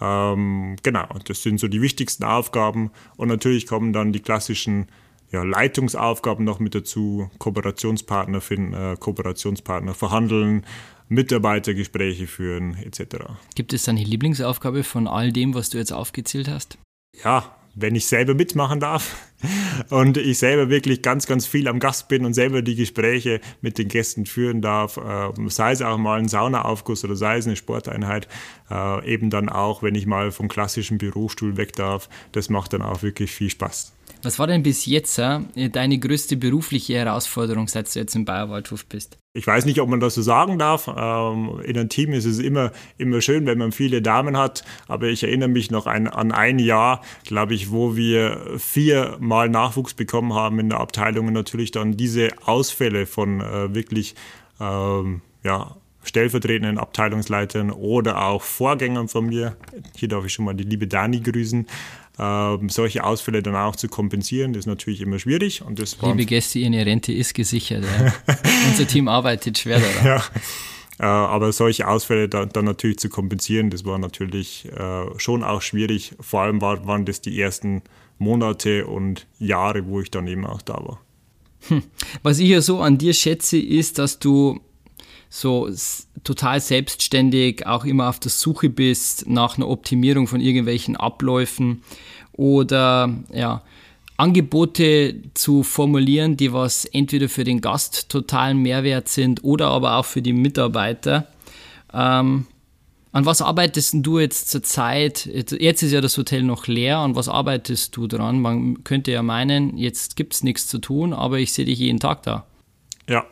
Ähm, 0.00 0.76
genau, 0.82 1.06
das 1.26 1.42
sind 1.42 1.60
so 1.60 1.68
die 1.68 1.82
wichtigsten 1.82 2.24
Aufgaben. 2.24 2.90
Und 3.16 3.28
natürlich 3.28 3.66
kommen 3.66 3.92
dann 3.92 4.12
die 4.12 4.20
klassischen 4.20 4.86
ja, 5.30 5.42
Leitungsaufgaben 5.42 6.44
noch 6.44 6.60
mit 6.60 6.74
dazu, 6.74 7.30
Kooperationspartner 7.38 8.40
finden, 8.40 8.72
äh, 8.72 8.96
Kooperationspartner 8.98 9.94
verhandeln, 9.94 10.64
Mitarbeitergespräche 11.08 12.26
führen 12.26 12.76
etc. 12.76 13.26
Gibt 13.54 13.72
es 13.72 13.88
eine 13.88 14.02
Lieblingsaufgabe 14.02 14.84
von 14.84 15.06
all 15.06 15.32
dem, 15.32 15.54
was 15.54 15.70
du 15.70 15.78
jetzt 15.78 15.92
aufgezählt 15.92 16.48
hast? 16.48 16.78
Ja, 17.22 17.54
wenn 17.74 17.94
ich 17.94 18.06
selber 18.06 18.34
mitmachen 18.34 18.80
darf 18.80 19.16
und 19.90 20.16
ich 20.16 20.38
selber 20.38 20.68
wirklich 20.70 21.02
ganz, 21.02 21.26
ganz 21.26 21.46
viel 21.46 21.68
am 21.68 21.78
Gast 21.78 22.08
bin 22.08 22.24
und 22.24 22.34
selber 22.34 22.62
die 22.62 22.76
Gespräche 22.76 23.40
mit 23.60 23.78
den 23.78 23.88
Gästen 23.88 24.26
führen 24.26 24.62
darf, 24.62 24.96
äh, 24.96 25.30
sei 25.48 25.72
es 25.72 25.82
auch 25.82 25.98
mal 25.98 26.18
ein 26.18 26.28
Saunaaufguss 26.28 27.04
oder 27.04 27.16
sei 27.16 27.38
es 27.38 27.46
eine 27.46 27.56
Sporteinheit, 27.56 28.28
äh, 28.70 29.12
eben 29.12 29.30
dann 29.30 29.48
auch, 29.48 29.82
wenn 29.82 29.94
ich 29.94 30.06
mal 30.06 30.30
vom 30.30 30.48
klassischen 30.48 30.98
Bürostuhl 30.98 31.56
weg 31.56 31.72
darf, 31.74 32.08
das 32.32 32.48
macht 32.48 32.72
dann 32.72 32.82
auch 32.82 33.02
wirklich 33.02 33.30
viel 33.30 33.50
Spaß. 33.50 33.92
Was 34.24 34.38
war 34.38 34.46
denn 34.46 34.62
bis 34.62 34.86
jetzt 34.86 35.18
äh, 35.18 35.40
deine 35.70 35.98
größte 35.98 36.36
berufliche 36.36 36.94
Herausforderung, 36.94 37.68
seit 37.68 37.94
du 37.94 37.98
jetzt 37.98 38.14
im 38.14 38.24
Bayerwaldhof 38.24 38.86
bist? 38.86 39.18
ich 39.36 39.46
weiß 39.48 39.64
nicht, 39.64 39.80
ob 39.80 39.88
man 39.88 39.98
das 39.98 40.14
so 40.14 40.22
sagen 40.22 40.60
darf. 40.60 40.86
Ähm, 40.86 41.60
in 41.64 41.76
einem 41.76 41.88
Team 41.88 42.12
ist 42.12 42.24
es 42.24 42.38
immer, 42.38 42.70
immer 42.98 43.20
schön, 43.20 43.46
wenn 43.46 43.58
man 43.58 43.72
viele 43.72 44.00
Damen 44.00 44.36
hat. 44.36 44.64
Aber 44.86 45.08
ich 45.08 45.24
erinnere 45.24 45.48
mich 45.48 45.72
noch 45.72 45.86
ein, 45.86 46.06
an 46.06 46.30
ein 46.30 46.60
Jahr, 46.60 47.02
glaube 47.24 47.54
ich, 47.54 47.72
wo 47.72 47.96
wir 47.96 48.40
viermal 48.58 49.48
Nachwuchs 49.48 49.94
bekommen 49.94 50.34
haben 50.34 50.60
in 50.60 50.68
der 50.68 50.78
Abteilung 50.78 51.26
und 51.26 51.32
natürlich 51.32 51.72
dann 51.72 51.96
diese 51.96 52.28
Ausfälle 52.44 53.06
von 53.06 53.40
äh, 53.40 53.74
wirklich 53.74 54.14
ähm, 54.60 55.20
ja, 55.42 55.74
stellvertretenden 56.04 56.78
Abteilungsleitern 56.78 57.72
oder 57.72 58.24
auch 58.26 58.42
Vorgängern 58.42 59.08
von 59.08 59.26
mir. 59.26 59.56
Hier 59.96 60.08
darf 60.08 60.24
ich 60.24 60.32
schon 60.32 60.44
mal 60.44 60.54
die 60.54 60.62
liebe 60.62 60.86
Dani 60.86 61.18
grüßen. 61.18 61.66
Ähm, 62.16 62.68
solche 62.68 63.04
Ausfälle 63.04 63.42
dann 63.42 63.56
auch 63.56 63.74
zu 63.74 63.88
kompensieren, 63.88 64.52
das 64.52 64.60
ist 64.60 64.66
natürlich 64.66 65.00
immer 65.00 65.18
schwierig. 65.18 65.62
Und 65.62 65.80
das 65.80 65.96
Liebe 66.00 66.24
Gäste, 66.26 66.60
Ihre 66.60 66.86
Rente 66.86 67.12
ist 67.12 67.34
gesichert. 67.34 67.84
Ja. 67.84 68.14
Unser 68.70 68.86
Team 68.86 69.08
arbeitet 69.08 69.58
schwer 69.58 69.80
daran. 69.80 70.06
Ja. 70.06 70.22
Äh, 71.00 71.06
aber 71.06 71.52
solche 71.52 71.88
Ausfälle 71.88 72.28
dann, 72.28 72.50
dann, 72.50 72.64
natürlich 72.66 72.98
zu 72.98 73.08
kompensieren, 73.08 73.70
das 73.70 73.84
war 73.84 73.98
natürlich 73.98 74.68
äh, 74.76 75.06
schon 75.18 75.42
auch 75.42 75.60
schwierig. 75.60 76.14
Vor 76.20 76.42
allem 76.42 76.60
war, 76.60 76.86
waren 76.86 77.04
das 77.04 77.20
die 77.20 77.40
ersten 77.40 77.82
Monate 78.18 78.86
und 78.86 79.26
Jahre, 79.40 79.86
wo 79.86 80.00
ich 80.00 80.10
dann 80.12 80.28
eben 80.28 80.46
auch 80.46 80.62
da 80.62 80.74
war. 80.74 81.00
Hm. 81.68 81.82
Was 82.22 82.38
ich 82.38 82.48
ja 82.48 82.60
so 82.60 82.80
an 82.80 82.98
dir 82.98 83.12
schätze, 83.12 83.58
ist, 83.58 83.98
dass 83.98 84.20
du 84.20 84.60
so 85.34 85.68
total 86.22 86.60
selbstständig 86.60 87.66
auch 87.66 87.84
immer 87.84 88.08
auf 88.08 88.20
der 88.20 88.30
Suche 88.30 88.70
bist 88.70 89.28
nach 89.28 89.56
einer 89.56 89.68
Optimierung 89.68 90.28
von 90.28 90.40
irgendwelchen 90.40 90.96
Abläufen 90.96 91.82
oder 92.32 93.12
ja, 93.32 93.62
Angebote 94.16 95.16
zu 95.34 95.64
formulieren, 95.64 96.36
die 96.36 96.52
was 96.52 96.84
entweder 96.84 97.28
für 97.28 97.42
den 97.42 97.60
Gast 97.60 98.10
totalen 98.10 98.58
Mehrwert 98.58 99.08
sind 99.08 99.42
oder 99.42 99.70
aber 99.70 99.96
auch 99.96 100.04
für 100.04 100.22
die 100.22 100.32
Mitarbeiter. 100.32 101.26
Ähm, 101.92 102.46
an 103.10 103.26
was 103.26 103.42
arbeitest 103.42 103.94
du 103.98 104.20
jetzt 104.20 104.52
zurzeit? 104.52 105.26
Jetzt 105.26 105.82
ist 105.82 105.90
ja 105.90 106.00
das 106.00 106.16
Hotel 106.16 106.44
noch 106.44 106.68
leer. 106.68 106.98
An 106.98 107.16
was 107.16 107.28
arbeitest 107.28 107.96
du 107.96 108.06
dran? 108.06 108.40
Man 108.40 108.84
könnte 108.84 109.10
ja 109.10 109.24
meinen, 109.24 109.76
jetzt 109.78 110.14
gibt 110.14 110.34
es 110.34 110.44
nichts 110.44 110.68
zu 110.68 110.78
tun, 110.78 111.12
aber 111.12 111.40
ich 111.40 111.52
sehe 111.52 111.64
dich 111.64 111.80
jeden 111.80 111.98
Tag 111.98 112.22
da. 112.22 112.46
Ja, 113.08 113.26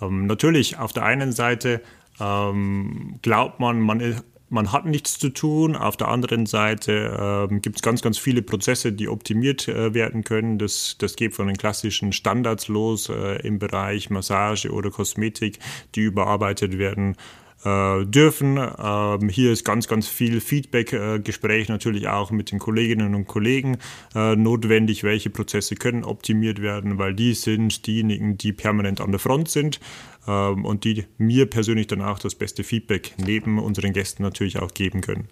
ähm, 0.00 0.26
natürlich, 0.26 0.78
auf 0.78 0.92
der 0.92 1.04
einen 1.04 1.32
Seite 1.32 1.80
ähm, 2.20 3.18
glaubt 3.22 3.60
man, 3.60 3.80
man, 3.80 4.22
man 4.50 4.72
hat 4.72 4.84
nichts 4.84 5.18
zu 5.18 5.30
tun. 5.30 5.76
Auf 5.76 5.96
der 5.96 6.08
anderen 6.08 6.46
Seite 6.46 7.48
ähm, 7.50 7.62
gibt 7.62 7.76
es 7.76 7.82
ganz, 7.82 8.02
ganz 8.02 8.18
viele 8.18 8.42
Prozesse, 8.42 8.92
die 8.92 9.08
optimiert 9.08 9.68
äh, 9.68 9.94
werden 9.94 10.24
können. 10.24 10.58
Das, 10.58 10.96
das 10.98 11.16
geht 11.16 11.34
von 11.34 11.46
den 11.46 11.56
klassischen 11.56 12.12
Standards 12.12 12.68
los 12.68 13.08
äh, 13.08 13.46
im 13.46 13.58
Bereich 13.58 14.10
Massage 14.10 14.70
oder 14.70 14.90
Kosmetik, 14.90 15.58
die 15.94 16.02
überarbeitet 16.02 16.78
werden 16.78 17.16
äh, 17.64 18.04
dürfen. 18.06 18.58
Ähm, 18.58 19.28
hier 19.28 19.52
ist 19.52 19.64
ganz, 19.64 19.88
ganz 19.88 20.08
viel 20.08 20.40
Feedback-Gespräch 20.40 21.68
äh, 21.68 21.72
natürlich 21.72 22.08
auch 22.08 22.30
mit 22.30 22.50
den 22.50 22.58
Kolleginnen 22.58 23.14
und 23.14 23.26
Kollegen 23.26 23.78
äh, 24.14 24.36
notwendig. 24.36 25.04
Welche 25.04 25.30
Prozesse 25.30 25.74
können 25.74 26.04
optimiert 26.04 26.62
werden, 26.62 26.98
weil 26.98 27.14
die 27.14 27.34
sind 27.34 27.86
diejenigen, 27.86 28.38
die 28.38 28.52
permanent 28.52 29.00
an 29.00 29.10
der 29.10 29.20
Front 29.20 29.48
sind 29.48 29.80
ähm, 30.26 30.64
und 30.64 30.84
die 30.84 31.04
mir 31.18 31.46
persönlich 31.46 31.86
dann 31.86 32.02
auch 32.02 32.18
das 32.18 32.34
beste 32.34 32.64
Feedback 32.64 33.14
neben 33.18 33.58
unseren 33.58 33.92
Gästen 33.92 34.22
natürlich 34.22 34.58
auch 34.58 34.72
geben 34.72 35.00
können. 35.00 35.28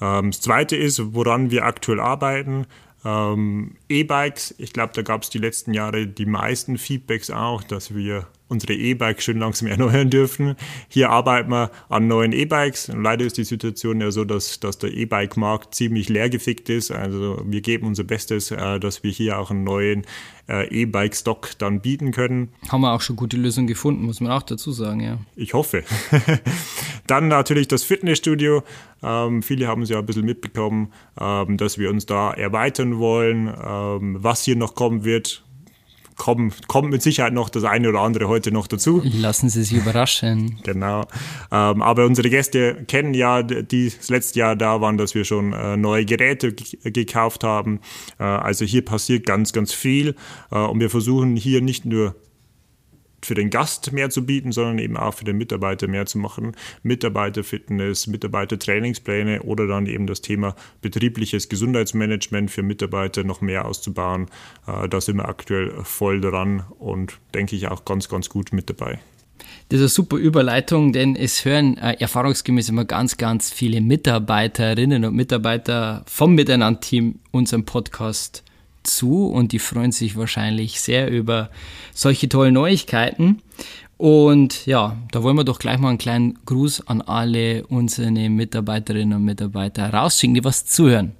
Ähm, 0.00 0.30
das 0.30 0.40
Zweite 0.40 0.76
ist, 0.76 1.14
woran 1.14 1.50
wir 1.50 1.64
aktuell 1.64 2.00
arbeiten. 2.00 2.66
Ähm, 3.04 3.76
E-Bikes, 3.88 4.54
ich 4.58 4.72
glaube, 4.72 4.92
da 4.94 5.02
gab 5.02 5.22
es 5.22 5.30
die 5.30 5.38
letzten 5.38 5.74
Jahre 5.74 6.06
die 6.06 6.26
meisten 6.26 6.76
Feedbacks 6.76 7.30
auch, 7.30 7.62
dass 7.62 7.94
wir 7.94 8.26
unsere 8.48 8.74
E-Bikes 8.74 9.24
schön 9.24 9.38
langsam 9.38 9.68
erneuern 9.68 10.10
dürfen. 10.10 10.56
Hier 10.88 11.10
arbeiten 11.10 11.50
wir 11.50 11.70
an 11.88 12.06
neuen 12.06 12.32
E-Bikes. 12.32 12.88
Leider 12.94 13.24
ist 13.24 13.38
die 13.38 13.44
Situation 13.44 14.00
ja 14.00 14.10
so, 14.10 14.24
dass, 14.24 14.60
dass 14.60 14.78
der 14.78 14.92
E-Bike-Markt 14.92 15.74
ziemlich 15.74 16.08
leergefickt 16.08 16.68
ist. 16.68 16.90
Also 16.90 17.42
wir 17.44 17.60
geben 17.60 17.86
unser 17.86 18.04
Bestes, 18.04 18.50
äh, 18.50 18.78
dass 18.80 19.02
wir 19.02 19.10
hier 19.10 19.38
auch 19.38 19.50
einen 19.50 19.64
neuen 19.64 20.04
äh, 20.48 20.68
E-Bike-Stock 20.68 21.50
dann 21.58 21.80
bieten 21.80 22.12
können. 22.12 22.50
Haben 22.68 22.82
wir 22.82 22.92
auch 22.92 23.00
schon 23.00 23.16
gute 23.16 23.36
Lösungen 23.36 23.66
gefunden, 23.66 24.04
muss 24.04 24.20
man 24.20 24.30
auch 24.30 24.42
dazu 24.42 24.72
sagen, 24.72 25.00
ja. 25.00 25.18
Ich 25.34 25.54
hoffe. 25.54 25.82
dann 27.06 27.28
natürlich 27.28 27.68
das 27.68 27.82
Fitnessstudio. 27.82 28.62
Ähm, 29.02 29.42
viele 29.42 29.66
haben 29.66 29.82
es 29.82 29.90
ja 29.90 29.98
ein 29.98 30.06
bisschen 30.06 30.24
mitbekommen, 30.24 30.92
ähm, 31.20 31.56
dass 31.56 31.78
wir 31.78 31.90
uns 31.90 32.06
da 32.06 32.32
erweitern 32.32 32.98
wollen. 32.98 33.48
Ähm, 33.48 34.16
was 34.20 34.44
hier 34.44 34.56
noch 34.56 34.74
kommen 34.74 35.04
wird, 35.04 35.42
kommt, 36.16 36.68
kommt 36.68 36.90
mit 36.90 37.02
Sicherheit 37.02 37.32
noch 37.32 37.48
das 37.48 37.64
eine 37.64 37.88
oder 37.88 38.00
andere 38.00 38.28
heute 38.28 38.50
noch 38.50 38.66
dazu. 38.66 39.02
Lassen 39.04 39.48
Sie 39.48 39.62
sich 39.62 39.78
überraschen. 39.78 40.58
Genau. 40.62 41.02
Ähm, 41.52 41.82
aber 41.82 42.06
unsere 42.06 42.30
Gäste 42.30 42.84
kennen 42.88 43.14
ja, 43.14 43.42
die 43.42 43.92
das 43.96 44.08
letzte 44.08 44.40
Jahr 44.40 44.56
da 44.56 44.80
waren, 44.80 44.96
dass 44.96 45.14
wir 45.14 45.24
schon 45.24 45.52
äh, 45.52 45.76
neue 45.76 46.04
Geräte 46.04 46.52
gekauft 46.52 47.44
haben. 47.44 47.80
Äh, 48.18 48.24
also 48.24 48.64
hier 48.64 48.84
passiert 48.84 49.26
ganz, 49.26 49.52
ganz 49.52 49.72
viel. 49.72 50.14
Äh, 50.50 50.58
und 50.58 50.80
wir 50.80 50.90
versuchen 50.90 51.36
hier 51.36 51.60
nicht 51.60 51.84
nur 51.84 52.14
für 53.22 53.34
den 53.34 53.50
Gast 53.50 53.92
mehr 53.92 54.10
zu 54.10 54.24
bieten, 54.24 54.52
sondern 54.52 54.78
eben 54.78 54.96
auch 54.96 55.14
für 55.14 55.24
den 55.24 55.36
Mitarbeiter 55.36 55.88
mehr 55.88 56.06
zu 56.06 56.18
machen. 56.18 56.52
Mitarbeiterfitness, 56.82 58.06
Mitarbeitertrainingspläne 58.06 59.42
oder 59.42 59.66
dann 59.66 59.86
eben 59.86 60.06
das 60.06 60.20
Thema 60.20 60.54
betriebliches 60.82 61.48
Gesundheitsmanagement 61.48 62.50
für 62.50 62.62
Mitarbeiter 62.62 63.24
noch 63.24 63.40
mehr 63.40 63.64
auszubauen. 63.64 64.26
Äh, 64.66 64.88
da 64.88 65.00
sind 65.00 65.16
wir 65.16 65.28
aktuell 65.28 65.72
voll 65.82 66.20
dran 66.20 66.64
und 66.78 67.18
denke 67.34 67.56
ich 67.56 67.68
auch 67.68 67.84
ganz, 67.84 68.08
ganz 68.08 68.28
gut 68.28 68.52
mit 68.52 68.70
dabei. 68.70 68.98
Das 69.68 69.78
ist 69.78 69.82
eine 69.82 69.88
super 69.88 70.16
Überleitung, 70.16 70.92
denn 70.92 71.16
es 71.16 71.44
hören 71.44 71.76
äh, 71.78 71.96
erfahrungsgemäß 71.98 72.68
immer 72.68 72.84
ganz, 72.84 73.16
ganz 73.16 73.52
viele 73.52 73.80
Mitarbeiterinnen 73.80 75.04
und 75.04 75.14
Mitarbeiter 75.14 76.04
vom 76.06 76.34
Miteinander-Team 76.34 77.18
unseren 77.32 77.64
Podcast 77.64 78.44
zu 78.86 79.26
und 79.26 79.52
die 79.52 79.58
freuen 79.58 79.92
sich 79.92 80.16
wahrscheinlich 80.16 80.80
sehr 80.80 81.10
über 81.10 81.50
solche 81.92 82.28
tollen 82.28 82.54
Neuigkeiten. 82.54 83.42
Und 83.98 84.66
ja, 84.66 84.96
da 85.10 85.22
wollen 85.22 85.36
wir 85.36 85.44
doch 85.44 85.58
gleich 85.58 85.78
mal 85.78 85.88
einen 85.88 85.98
kleinen 85.98 86.38
Gruß 86.44 86.86
an 86.86 87.00
alle 87.00 87.66
unsere 87.66 88.10
Mitarbeiterinnen 88.10 89.16
und 89.16 89.24
Mitarbeiter 89.24 89.92
rausschicken, 89.92 90.34
die 90.34 90.44
was 90.44 90.66
zuhören. 90.66 91.12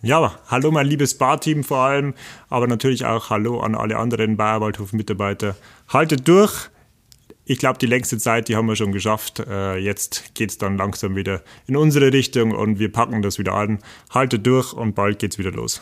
Ja, 0.00 0.38
hallo 0.46 0.70
mein 0.70 0.86
liebes 0.86 1.18
Barteam 1.18 1.64
vor 1.64 1.78
allem, 1.78 2.14
aber 2.48 2.68
natürlich 2.68 3.04
auch 3.04 3.30
hallo 3.30 3.60
an 3.60 3.74
alle 3.74 3.96
anderen 3.96 4.36
Bayerwaldhof-Mitarbeiter. 4.36 5.56
Haltet 5.88 6.28
durch! 6.28 6.70
Ich 7.44 7.58
glaube, 7.58 7.78
die 7.78 7.86
längste 7.86 8.18
Zeit, 8.18 8.48
die 8.48 8.54
haben 8.54 8.68
wir 8.68 8.76
schon 8.76 8.92
geschafft. 8.92 9.40
Äh, 9.40 9.78
jetzt 9.78 10.34
geht 10.34 10.50
es 10.50 10.58
dann 10.58 10.76
langsam 10.76 11.16
wieder 11.16 11.42
in 11.66 11.76
unsere 11.76 12.12
Richtung 12.12 12.52
und 12.52 12.78
wir 12.78 12.92
packen 12.92 13.22
das 13.22 13.38
wieder 13.38 13.54
an. 13.54 13.78
Haltet 14.10 14.46
durch 14.46 14.74
und 14.74 14.94
bald 14.94 15.18
geht's 15.18 15.38
wieder 15.38 15.50
los. 15.50 15.80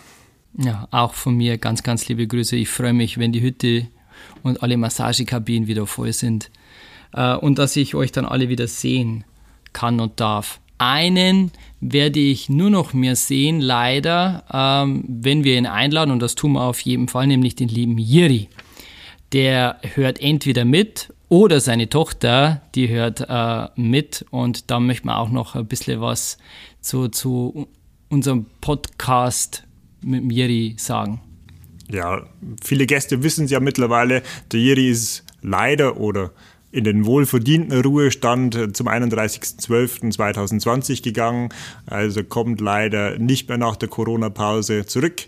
Ja, 0.59 0.89
auch 0.91 1.15
von 1.15 1.37
mir 1.37 1.59
ganz, 1.59 1.83
ganz 1.83 2.09
liebe 2.09 2.27
Grüße. 2.27 2.57
Ich 2.57 2.69
freue 2.69 2.95
mich, 2.95 3.19
wenn 3.19 3.33
die 3.33 3.43
Hütte 3.43 3.89
und 4.43 4.63
alle 4.63 4.77
Massagekabinen 4.77 5.69
wieder 5.69 5.87
voll 5.87 6.13
sind 6.13 6.51
äh, 7.13 7.35
und 7.35 7.59
dass 7.59 7.77
ich 7.77 7.95
euch 7.95 8.13
dann 8.13 8.25
alle 8.25 8.49
wieder 8.49 8.67
sehen 8.67 9.25
kann 9.73 10.01
und 10.01 10.19
darf. 10.21 10.61
Einen 10.79 11.53
werde 11.81 12.21
ich 12.21 12.49
nur 12.49 12.71
noch 12.71 12.93
mehr 12.93 13.17
sehen, 13.17 13.61
leider, 13.61 14.45
ähm, 14.53 15.05
wenn 15.09 15.45
wir 15.45 15.57
ihn 15.57 15.67
einladen, 15.67 16.11
und 16.11 16.21
das 16.21 16.35
tun 16.35 16.53
wir 16.53 16.63
auf 16.63 16.81
jeden 16.81 17.09
Fall, 17.09 17.27
nämlich 17.27 17.55
den 17.55 17.69
lieben 17.69 17.99
Jiri. 17.99 18.49
Der 19.33 19.79
hört 19.95 20.21
entweder 20.21 20.65
mit 20.65 21.13
oder 21.29 21.61
seine 21.61 21.89
Tochter, 21.89 22.63
die 22.75 22.89
hört 22.89 23.25
äh, 23.29 23.69
mit 23.75 24.25
und 24.31 24.71
da 24.71 24.79
möchten 24.79 25.09
wir 25.09 25.19
auch 25.19 25.31
noch 25.31 25.55
ein 25.55 25.67
bisschen 25.67 26.01
was 26.01 26.39
zu, 26.81 27.09
zu 27.09 27.69
unserem 28.09 28.47
Podcast 28.61 29.66
mit 30.03 30.23
dem 30.23 30.31
Jiri 30.31 30.75
sagen? 30.79 31.21
Ja, 31.91 32.23
viele 32.63 32.87
Gäste 32.87 33.23
wissen 33.23 33.45
es 33.45 33.51
ja 33.51 33.61
mittlerweile, 33.61 34.23
der 34.53 34.61
Jiri 34.61 34.91
ist 34.91 35.25
leider 35.43 35.99
oder 35.99 36.33
in 36.73 36.83
den 36.85 37.07
wohlverdienten 37.07 37.81
Ruhestand 37.81 38.77
zum 38.77 38.89
31.12.2020 38.89 41.03
gegangen. 41.03 41.49
Also 41.87 42.23
kommt 42.25 42.61
leider 42.61 43.19
nicht 43.19 43.49
mehr 43.49 43.57
nach 43.57 43.77
der 43.77 43.89
Corona-Pause 43.89 44.85
zurück. 44.85 45.23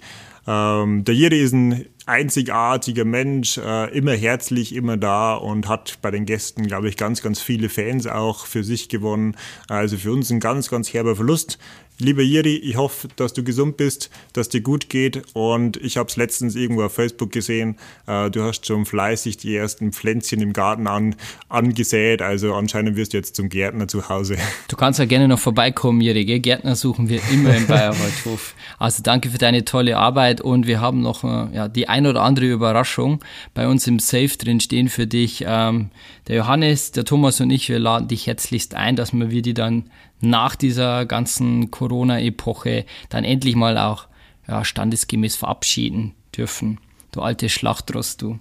Ähm, 0.46 1.04
der 1.04 1.14
Jiri 1.14 1.40
ist 1.40 1.52
ein 1.52 1.86
einzigartiger 2.06 3.04
Mensch, 3.04 3.58
äh, 3.58 3.96
immer 3.96 4.14
herzlich, 4.14 4.74
immer 4.74 4.96
da 4.96 5.34
und 5.34 5.68
hat 5.68 5.98
bei 6.00 6.10
den 6.10 6.24
Gästen, 6.24 6.66
glaube 6.66 6.88
ich, 6.88 6.96
ganz, 6.96 7.20
ganz 7.22 7.40
viele 7.40 7.68
Fans 7.68 8.06
auch 8.06 8.46
für 8.46 8.64
sich 8.64 8.88
gewonnen. 8.88 9.36
Also 9.68 9.98
für 9.98 10.12
uns 10.12 10.30
ein 10.30 10.40
ganz, 10.40 10.70
ganz 10.70 10.92
herber 10.92 11.16
Verlust. 11.16 11.58
Lieber 12.00 12.22
Jiri, 12.22 12.56
ich 12.56 12.76
hoffe, 12.76 13.08
dass 13.16 13.34
du 13.34 13.44
gesund 13.44 13.76
bist, 13.76 14.08
dass 14.32 14.48
dir 14.48 14.60
gut 14.60 14.88
geht 14.88 15.22
und 15.34 15.76
ich 15.76 15.98
habe 15.98 16.08
es 16.08 16.16
letztens 16.16 16.56
irgendwo 16.56 16.84
auf 16.84 16.94
Facebook 16.94 17.30
gesehen, 17.30 17.76
äh, 18.06 18.30
du 18.30 18.42
hast 18.42 18.66
schon 18.66 18.86
fleißig 18.86 19.36
die 19.36 19.54
ersten 19.54 19.92
Pflänzchen 19.92 20.40
im 20.40 20.54
Garten 20.54 20.86
an, 20.86 21.14
angesät, 21.50 22.22
also 22.22 22.54
anscheinend 22.54 22.96
wirst 22.96 23.12
du 23.12 23.18
jetzt 23.18 23.36
zum 23.36 23.50
Gärtner 23.50 23.88
zu 23.88 24.08
Hause. 24.08 24.38
Du 24.68 24.76
kannst 24.76 24.98
ja 24.98 25.04
gerne 25.04 25.28
noch 25.28 25.38
vorbeikommen, 25.38 26.00
Jiri, 26.00 26.24
gell? 26.24 26.40
Gärtner 26.40 26.74
suchen 26.74 27.08
wir 27.10 27.20
immer 27.30 27.54
im 27.54 27.66
Bayerwaldhof. 27.68 28.54
Also 28.78 29.02
danke 29.02 29.28
für 29.28 29.38
deine 29.38 29.64
tolle 29.64 29.98
Arbeit 29.98 30.40
und 30.40 30.66
wir 30.66 30.80
haben 30.80 31.02
noch 31.02 31.24
äh, 31.24 31.54
ja, 31.54 31.68
die 31.68 31.88
ein 31.88 31.98
ein 31.98 32.06
oder 32.06 32.22
andere 32.22 32.46
Überraschung 32.46 33.20
bei 33.54 33.66
uns 33.66 33.86
im 33.86 33.98
Safe 33.98 34.28
drin 34.38 34.60
stehen 34.60 34.88
für 34.88 35.06
dich. 35.06 35.44
Ähm, 35.46 35.90
der 36.28 36.36
Johannes, 36.36 36.92
der 36.92 37.04
Thomas 37.04 37.40
und 37.40 37.50
ich, 37.50 37.68
wir 37.68 37.78
laden 37.78 38.06
dich 38.06 38.26
herzlichst 38.26 38.74
ein, 38.74 38.94
dass 38.94 39.12
wir 39.12 39.42
die 39.42 39.54
dann 39.54 39.90
nach 40.20 40.56
dieser 40.56 41.06
ganzen 41.06 41.70
Corona-Epoche 41.70 42.84
dann 43.08 43.24
endlich 43.24 43.54
mal 43.54 43.78
auch 43.78 44.06
ja, 44.46 44.64
standesgemäß 44.64 45.36
verabschieden 45.36 46.14
dürfen. 46.36 46.78
Du 47.12 47.20
alte 47.20 47.48
Schlachtrost, 47.48 48.22
du. 48.22 48.38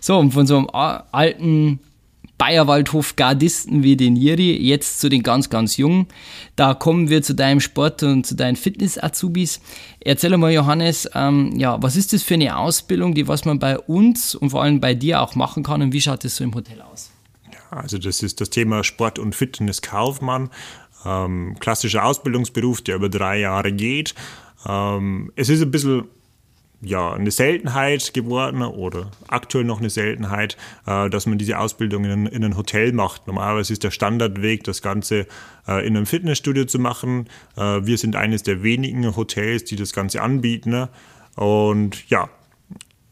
So, 0.00 0.18
und 0.18 0.32
von 0.32 0.46
so 0.46 0.56
einem 0.56 0.68
alten 1.12 1.80
Bayerwaldhof-Gardisten 2.38 3.82
wie 3.82 3.96
den 3.96 4.14
Jiri, 4.14 4.56
jetzt 4.56 5.00
zu 5.00 5.08
den 5.08 5.22
ganz, 5.22 5.48
ganz 5.48 5.76
Jungen. 5.76 6.06
Da 6.54 6.74
kommen 6.74 7.08
wir 7.08 7.22
zu 7.22 7.34
deinem 7.34 7.60
Sport 7.60 8.02
und 8.02 8.26
zu 8.26 8.34
deinen 8.34 8.56
Fitness-Azubis. 8.56 9.60
Erzähl 10.00 10.36
mal, 10.36 10.52
Johannes, 10.52 11.08
ähm, 11.14 11.52
ja, 11.56 11.82
was 11.82 11.96
ist 11.96 12.12
das 12.12 12.22
für 12.22 12.34
eine 12.34 12.56
Ausbildung, 12.56 13.14
die 13.14 13.26
was 13.26 13.44
man 13.44 13.58
bei 13.58 13.78
uns 13.78 14.34
und 14.34 14.50
vor 14.50 14.62
allem 14.62 14.80
bei 14.80 14.94
dir 14.94 15.22
auch 15.22 15.34
machen 15.34 15.62
kann 15.62 15.80
und 15.80 15.92
wie 15.92 16.00
schaut 16.00 16.24
das 16.24 16.36
so 16.36 16.44
im 16.44 16.54
Hotel 16.54 16.82
aus? 16.82 17.10
Also 17.70 17.98
das 17.98 18.22
ist 18.22 18.40
das 18.40 18.50
Thema 18.50 18.84
Sport- 18.84 19.18
und 19.18 19.34
Fitnesskaufmann. 19.34 20.50
Ähm, 21.06 21.56
klassischer 21.60 22.04
Ausbildungsberuf, 22.04 22.82
der 22.82 22.96
über 22.96 23.08
drei 23.08 23.38
Jahre 23.40 23.72
geht. 23.72 24.14
Ähm, 24.66 25.32
es 25.36 25.48
ist 25.48 25.62
ein 25.62 25.70
bisschen 25.70 26.04
ja, 26.82 27.12
eine 27.12 27.30
Seltenheit 27.30 28.12
geworden 28.12 28.62
oder 28.62 29.10
aktuell 29.28 29.64
noch 29.64 29.78
eine 29.78 29.90
Seltenheit, 29.90 30.56
äh, 30.86 31.08
dass 31.08 31.26
man 31.26 31.38
diese 31.38 31.58
Ausbildung 31.58 32.04
in, 32.04 32.26
in 32.26 32.44
einem 32.44 32.56
Hotel 32.56 32.92
macht. 32.92 33.26
Normalerweise 33.26 33.72
ist 33.72 33.84
der 33.84 33.90
Standardweg, 33.90 34.64
das 34.64 34.82
Ganze 34.82 35.26
äh, 35.66 35.86
in 35.86 35.96
einem 35.96 36.06
Fitnessstudio 36.06 36.64
zu 36.66 36.78
machen. 36.78 37.28
Äh, 37.56 37.86
wir 37.86 37.98
sind 37.98 38.16
eines 38.16 38.42
der 38.42 38.62
wenigen 38.62 39.16
Hotels, 39.16 39.64
die 39.64 39.76
das 39.76 39.92
Ganze 39.92 40.20
anbieten. 40.20 40.88
Und 41.34 42.08
ja, 42.10 42.28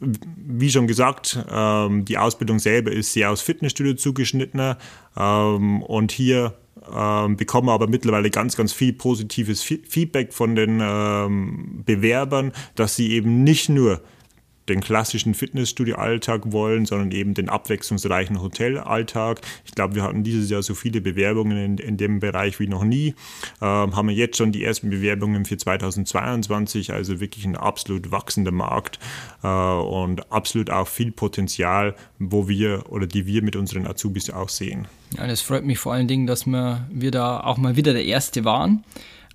wie 0.01 0.71
schon 0.71 0.87
gesagt, 0.87 1.39
ähm, 1.51 2.05
die 2.05 2.19
Ausbildung 2.19 2.59
selber 2.59 2.93
ist 2.93 3.13
sehr 3.13 3.31
aus 3.31 3.41
Fitnessstudio 3.41 3.95
zugeschnitten 3.95 4.77
ähm, 5.17 5.83
und 5.83 6.13
hier 6.13 6.55
ähm, 6.93 7.37
bekommen 7.37 7.69
aber 7.69 7.87
mittlerweile 7.87 8.31
ganz, 8.31 8.57
ganz 8.57 8.73
viel 8.73 8.93
positives 8.93 9.63
Feedback 9.63 10.33
von 10.33 10.55
den 10.55 10.79
Bewerbern, 11.87 12.53
dass 12.75 12.97
sie 12.97 13.13
eben 13.13 13.43
nicht 13.43 13.69
nur 13.69 14.03
den 14.69 14.81
klassischen 14.81 15.35
Fitnessstudio-Alltag 15.35 16.53
wollen, 16.53 16.87
sondern 16.87 17.11
eben 17.11 17.35
den 17.35 17.49
abwechslungsreichen 17.49 18.41
Hotelalltag. 18.41 19.41
Ich 19.65 19.73
glaube, 19.73 19.95
wir 19.95 20.03
hatten 20.03 20.25
dieses 20.25 20.51
Jahr 20.51 20.63
so 20.63 20.75
viele 20.75 21.01
Bewerbungen 21.01 21.57
in, 21.57 21.79
in 21.79 21.97
dem 21.97 22.21
Bereich 22.21 22.61
wie 22.61 22.69
noch 22.69 22.85
nie. 22.85 23.15
Ähm, 23.61 23.97
haben 23.97 24.09
wir 24.09 24.15
jetzt 24.15 24.37
schon 24.37 24.53
die 24.53 24.65
ersten 24.65 24.91
Bewerbungen 24.91 25.45
für 25.45 25.57
2022, 25.57 26.93
also 26.93 27.21
wirklich 27.21 27.45
ein 27.45 27.57
absolut 27.57 28.11
wachsender 28.11 28.53
Markt 28.53 28.99
äh, 29.43 29.49
und 29.49 30.33
absolut 30.33 30.71
auch 30.71 30.89
viel 30.89 31.13
Potenzial, 31.13 31.95
wo 32.19 32.49
wir 32.49 32.85
oder 32.91 33.07
die 33.07 33.27
wir 33.27 33.43
mit 33.43 33.57
unseren 33.57 33.87
Azubis 33.87 34.31
auch 34.31 34.49
sehen. 34.49 34.89
Ja, 35.17 35.27
das 35.27 35.41
freut 35.41 35.65
mich 35.65 35.79
vor 35.79 35.93
allen 35.93 36.09
Dingen, 36.09 36.27
dass 36.27 36.47
wir, 36.47 36.89
wir 36.91 37.11
da 37.11 37.41
auch 37.41 37.57
mal 37.57 37.77
wieder 37.77 37.93
der 37.93 38.05
Erste 38.05 38.45
waren. 38.45 38.85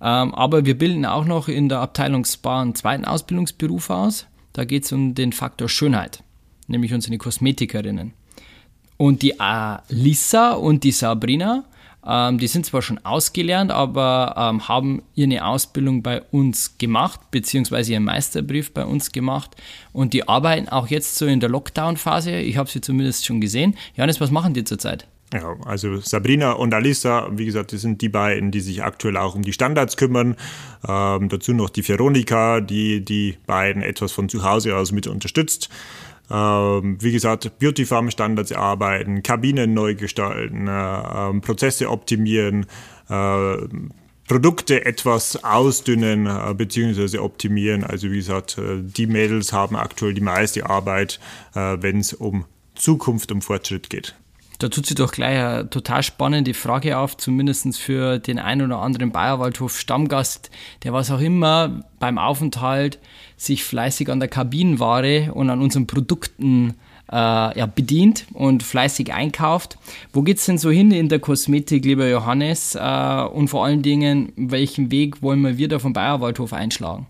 Ähm, 0.02 0.34
aber 0.34 0.64
wir 0.64 0.76
bilden 0.76 1.04
auch 1.04 1.24
noch 1.24 1.48
in 1.48 1.68
der 1.68 1.80
Abteilung 1.80 2.24
Spa 2.24 2.62
einen 2.62 2.74
zweiten 2.74 3.04
Ausbildungsberuf 3.04 3.90
aus. 3.90 4.26
Da 4.52 4.64
geht 4.64 4.84
es 4.84 4.92
um 4.92 5.14
den 5.14 5.32
Faktor 5.32 5.68
Schönheit, 5.68 6.22
nämlich 6.66 6.92
unsere 6.92 7.16
Kosmetikerinnen. 7.18 8.12
Und 8.96 9.22
die 9.22 9.40
Alissa 9.40 10.52
und 10.52 10.84
die 10.84 10.92
Sabrina, 10.92 11.64
ähm, 12.06 12.38
die 12.38 12.46
sind 12.46 12.66
zwar 12.66 12.82
schon 12.82 12.98
ausgelernt, 13.04 13.70
aber 13.70 14.34
ähm, 14.36 14.68
haben 14.68 15.02
ihre 15.14 15.44
Ausbildung 15.44 16.02
bei 16.02 16.22
uns 16.22 16.76
gemacht, 16.78 17.30
beziehungsweise 17.30 17.92
ihren 17.92 18.04
Meisterbrief 18.04 18.72
bei 18.72 18.84
uns 18.84 19.12
gemacht. 19.12 19.56
Und 19.92 20.12
die 20.12 20.28
arbeiten 20.28 20.68
auch 20.68 20.88
jetzt 20.88 21.16
so 21.16 21.26
in 21.26 21.40
der 21.40 21.48
Lockdown-Phase. 21.48 22.32
Ich 22.40 22.56
habe 22.56 22.68
sie 22.68 22.80
zumindest 22.80 23.26
schon 23.26 23.40
gesehen. 23.40 23.76
Johannes, 23.96 24.20
was 24.20 24.30
machen 24.30 24.54
die 24.54 24.64
zurzeit? 24.64 25.06
Ja, 25.32 25.56
also 25.64 25.98
Sabrina 26.00 26.52
und 26.52 26.74
Alissa, 26.74 27.28
wie 27.30 27.44
gesagt, 27.44 27.72
das 27.72 27.82
sind 27.82 28.02
die 28.02 28.08
beiden, 28.08 28.50
die 28.50 28.60
sich 28.60 28.82
aktuell 28.82 29.16
auch 29.16 29.36
um 29.36 29.42
die 29.42 29.52
Standards 29.52 29.96
kümmern. 29.96 30.36
Ähm, 30.86 31.28
dazu 31.28 31.52
noch 31.52 31.70
die 31.70 31.86
Veronika, 31.88 32.60
die 32.60 33.04
die 33.04 33.36
beiden 33.46 33.82
etwas 33.82 34.10
von 34.10 34.28
zu 34.28 34.42
Hause 34.42 34.76
aus 34.76 34.90
mit 34.90 35.06
unterstützt. 35.06 35.68
Ähm, 36.30 36.96
wie 37.00 37.12
gesagt, 37.12 37.58
Beauty 37.60 37.86
Farm 37.86 38.10
Standards 38.10 38.52
arbeiten, 38.52 39.22
Kabinen 39.22 39.72
neu 39.72 39.94
gestalten, 39.94 40.66
äh, 40.66 41.30
äh, 41.30 41.40
Prozesse 41.40 41.90
optimieren, 41.90 42.66
äh, 43.08 43.56
Produkte 44.26 44.84
etwas 44.84 45.42
ausdünnen 45.42 46.26
äh, 46.26 46.54
bzw. 46.54 47.18
optimieren. 47.18 47.82
Also 47.84 48.10
wie 48.10 48.18
gesagt, 48.18 48.58
äh, 48.58 48.80
die 48.80 49.06
Mädels 49.06 49.52
haben 49.52 49.74
aktuell 49.76 50.14
die 50.14 50.20
meiste 50.20 50.68
Arbeit, 50.70 51.18
äh, 51.54 51.76
wenn 51.80 51.98
es 51.98 52.14
um 52.14 52.44
Zukunft, 52.76 53.32
um 53.32 53.42
Fortschritt 53.42 53.90
geht. 53.90 54.14
Da 54.60 54.68
tut 54.68 54.84
sich 54.84 54.94
doch 54.94 55.10
gleich 55.10 55.38
eine 55.38 55.70
total 55.70 56.02
spannende 56.02 56.52
Frage 56.52 56.98
auf, 56.98 57.16
zumindest 57.16 57.78
für 57.78 58.18
den 58.18 58.38
einen 58.38 58.70
oder 58.70 58.82
anderen 58.82 59.10
Bayerwaldhof-Stammgast, 59.10 60.50
der 60.84 60.92
was 60.92 61.10
auch 61.10 61.20
immer 61.20 61.80
beim 61.98 62.18
Aufenthalt 62.18 62.98
sich 63.38 63.64
fleißig 63.64 64.10
an 64.10 64.20
der 64.20 64.28
Kabinenware 64.28 65.32
und 65.32 65.48
an 65.48 65.62
unseren 65.62 65.86
Produkten 65.86 66.74
äh, 67.10 67.16
ja, 67.58 67.64
bedient 67.64 68.26
und 68.34 68.62
fleißig 68.62 69.14
einkauft. 69.14 69.78
Wo 70.12 70.20
geht 70.20 70.36
es 70.36 70.44
denn 70.44 70.58
so 70.58 70.70
hin 70.70 70.90
in 70.90 71.08
der 71.08 71.20
Kosmetik, 71.20 71.86
lieber 71.86 72.06
Johannes? 72.06 72.74
Äh, 72.74 73.24
und 73.32 73.48
vor 73.48 73.64
allen 73.64 73.80
Dingen, 73.80 74.30
welchen 74.36 74.90
Weg 74.90 75.22
wollen 75.22 75.56
wir 75.56 75.68
da 75.68 75.78
vom 75.78 75.94
Bayerwaldhof 75.94 76.52
einschlagen? 76.52 77.06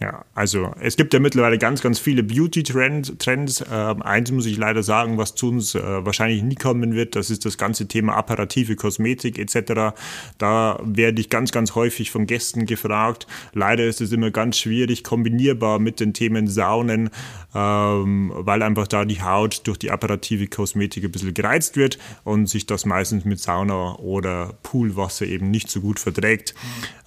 Ja, 0.00 0.24
also 0.32 0.72
es 0.80 0.96
gibt 0.96 1.12
ja 1.12 1.18
mittlerweile 1.18 1.58
ganz, 1.58 1.82
ganz 1.82 1.98
viele 1.98 2.22
Beauty-Trends. 2.22 3.64
Ähm, 3.72 4.02
eins 4.02 4.30
muss 4.30 4.46
ich 4.46 4.56
leider 4.56 4.84
sagen, 4.84 5.18
was 5.18 5.34
zu 5.34 5.48
uns 5.48 5.74
äh, 5.74 5.80
wahrscheinlich 5.82 6.44
nie 6.44 6.54
kommen 6.54 6.94
wird, 6.94 7.16
das 7.16 7.30
ist 7.30 7.44
das 7.44 7.58
ganze 7.58 7.88
Thema 7.88 8.14
apparative 8.14 8.76
Kosmetik 8.76 9.40
etc. 9.40 9.96
Da 10.38 10.78
werde 10.84 11.20
ich 11.20 11.30
ganz, 11.30 11.50
ganz 11.50 11.74
häufig 11.74 12.12
von 12.12 12.26
Gästen 12.26 12.64
gefragt. 12.66 13.26
Leider 13.54 13.86
ist 13.86 14.00
es 14.00 14.12
immer 14.12 14.30
ganz 14.30 14.58
schwierig 14.58 15.02
kombinierbar 15.02 15.80
mit 15.80 15.98
den 15.98 16.14
Themen 16.14 16.46
Saunen, 16.46 17.10
ähm, 17.52 18.32
weil 18.36 18.62
einfach 18.62 18.86
da 18.86 19.04
die 19.04 19.20
Haut 19.20 19.66
durch 19.66 19.78
die 19.78 19.90
apparative 19.90 20.46
Kosmetik 20.46 21.04
ein 21.04 21.10
bisschen 21.10 21.34
gereizt 21.34 21.76
wird 21.76 21.98
und 22.22 22.48
sich 22.48 22.66
das 22.66 22.86
meistens 22.86 23.24
mit 23.24 23.40
Sauna 23.40 23.96
oder 23.96 24.54
Poolwasser 24.62 25.26
eben 25.26 25.50
nicht 25.50 25.68
so 25.68 25.80
gut 25.80 25.98
verträgt. 25.98 26.54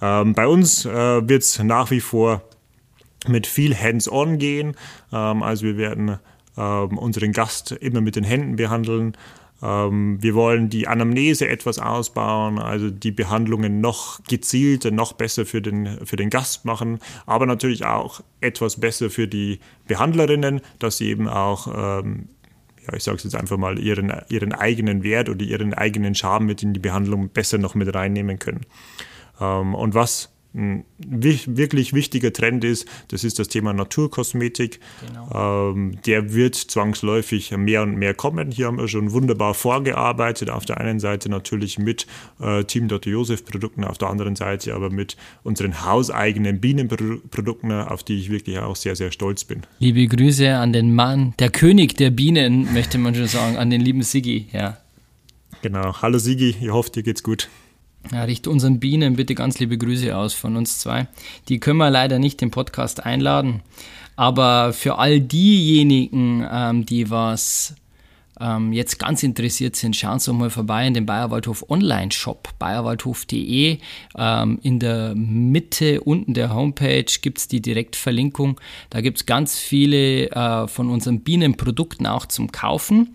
Ähm, 0.02 0.34
bei 0.34 0.46
uns 0.46 0.84
äh, 0.84 0.90
wird 1.26 1.42
es 1.42 1.58
nach 1.62 1.90
wie 1.90 2.00
vor 2.00 2.42
mit 3.28 3.46
viel 3.46 3.76
Hands-on 3.76 4.38
gehen. 4.38 4.74
Also 5.10 5.66
wir 5.66 5.76
werden 5.76 6.18
ähm, 6.56 6.98
unseren 6.98 7.32
Gast 7.32 7.72
immer 7.72 8.00
mit 8.00 8.16
den 8.16 8.24
Händen 8.24 8.56
behandeln. 8.56 9.16
Ähm, 9.62 10.22
wir 10.22 10.34
wollen 10.34 10.68
die 10.68 10.88
Anamnese 10.88 11.48
etwas 11.48 11.78
ausbauen, 11.78 12.58
also 12.58 12.90
die 12.90 13.12
Behandlungen 13.12 13.80
noch 13.80 14.22
gezielter, 14.24 14.90
noch 14.90 15.12
besser 15.14 15.46
für 15.46 15.62
den, 15.62 16.04
für 16.04 16.16
den 16.16 16.30
Gast 16.30 16.64
machen, 16.64 16.98
aber 17.26 17.46
natürlich 17.46 17.84
auch 17.84 18.20
etwas 18.40 18.80
besser 18.80 19.08
für 19.08 19.28
die 19.28 19.60
Behandlerinnen, 19.86 20.60
dass 20.78 20.98
sie 20.98 21.08
eben 21.08 21.28
auch 21.28 21.68
ja, 22.86 22.94
ich 22.94 23.04
sage 23.04 23.18
es 23.18 23.24
jetzt 23.24 23.36
einfach 23.36 23.56
mal, 23.56 23.78
ihren, 23.78 24.12
ihren 24.28 24.52
eigenen 24.52 25.04
Wert 25.04 25.28
oder 25.28 25.42
ihren 25.42 25.72
eigenen 25.72 26.16
Charme 26.16 26.46
mit 26.46 26.62
in 26.62 26.72
die 26.72 26.80
Behandlung 26.80 27.28
besser 27.28 27.58
noch 27.58 27.76
mit 27.76 27.94
reinnehmen 27.94 28.40
können. 28.40 28.66
Und 29.38 29.94
was 29.94 30.31
wirklich 30.54 31.94
wichtiger 31.94 32.32
Trend 32.32 32.64
ist, 32.64 32.86
das 33.08 33.24
ist 33.24 33.38
das 33.38 33.48
Thema 33.48 33.72
Naturkosmetik. 33.72 34.80
Genau. 35.06 35.70
Ähm, 35.70 35.98
der 36.04 36.34
wird 36.34 36.54
zwangsläufig 36.54 37.56
mehr 37.56 37.82
und 37.82 37.96
mehr 37.96 38.14
kommen. 38.14 38.50
Hier 38.50 38.66
haben 38.66 38.78
wir 38.78 38.88
schon 38.88 39.12
wunderbar 39.12 39.54
vorgearbeitet. 39.54 40.50
Auf 40.50 40.64
der 40.64 40.78
einen 40.78 41.00
Seite 41.00 41.28
natürlich 41.28 41.78
mit 41.78 42.06
äh, 42.40 42.64
Team 42.64 42.88
Dr. 42.88 43.12
Josef 43.12 43.44
Produkten, 43.44 43.84
auf 43.84 43.98
der 43.98 44.08
anderen 44.08 44.36
Seite 44.36 44.74
aber 44.74 44.90
mit 44.90 45.16
unseren 45.42 45.84
hauseigenen 45.84 46.60
Bienenprodukten, 46.60 47.72
auf 47.72 48.02
die 48.02 48.18
ich 48.18 48.30
wirklich 48.30 48.58
auch 48.58 48.76
sehr, 48.76 48.96
sehr 48.96 49.10
stolz 49.10 49.44
bin. 49.44 49.62
Liebe 49.78 50.06
Grüße 50.06 50.54
an 50.54 50.72
den 50.72 50.94
Mann, 50.94 51.34
der 51.38 51.50
König 51.50 51.96
der 51.96 52.10
Bienen, 52.10 52.72
möchte 52.72 52.98
man 52.98 53.14
schon 53.14 53.26
sagen, 53.26 53.56
an 53.56 53.70
den 53.70 53.80
lieben 53.80 54.02
Sigi, 54.02 54.48
ja. 54.52 54.76
Genau. 55.62 55.94
Hallo 56.02 56.18
Sigi, 56.18 56.56
ich 56.60 56.70
hoffe, 56.70 56.90
dir 56.90 57.02
geht's 57.02 57.22
gut. 57.22 57.48
Ja, 58.10 58.24
richte 58.24 58.50
unseren 58.50 58.80
Bienen 58.80 59.16
bitte 59.16 59.34
ganz 59.34 59.58
liebe 59.58 59.78
Grüße 59.78 60.16
aus 60.16 60.34
von 60.34 60.56
uns 60.56 60.80
zwei. 60.80 61.06
Die 61.48 61.60
können 61.60 61.78
wir 61.78 61.90
leider 61.90 62.18
nicht 62.18 62.42
im 62.42 62.50
Podcast 62.50 63.04
einladen. 63.04 63.62
Aber 64.16 64.72
für 64.72 64.98
all 64.98 65.20
diejenigen, 65.20 66.46
ähm, 66.50 66.84
die 66.84 67.10
was 67.10 67.74
ähm, 68.40 68.72
jetzt 68.72 68.98
ganz 68.98 69.22
interessiert 69.22 69.76
sind, 69.76 69.94
schauen 69.94 70.18
Sie 70.18 70.32
mal 70.32 70.50
vorbei 70.50 70.86
in 70.86 70.94
den 70.94 71.06
Bayerwaldhof 71.06 71.64
Online-Shop, 71.70 72.48
bayerwaldhof.de. 72.58 73.78
Ähm, 74.16 74.58
in 74.62 74.78
der 74.80 75.14
Mitte 75.14 76.00
unten 76.00 76.34
der 76.34 76.54
Homepage 76.54 77.06
gibt 77.20 77.38
es 77.38 77.48
die 77.48 77.62
Direktverlinkung. 77.62 78.60
Da 78.90 79.00
gibt 79.00 79.18
es 79.18 79.26
ganz 79.26 79.58
viele 79.58 80.30
äh, 80.30 80.66
von 80.66 80.90
unseren 80.90 81.20
Bienenprodukten 81.20 82.06
auch 82.06 82.26
zum 82.26 82.50
Kaufen, 82.52 83.14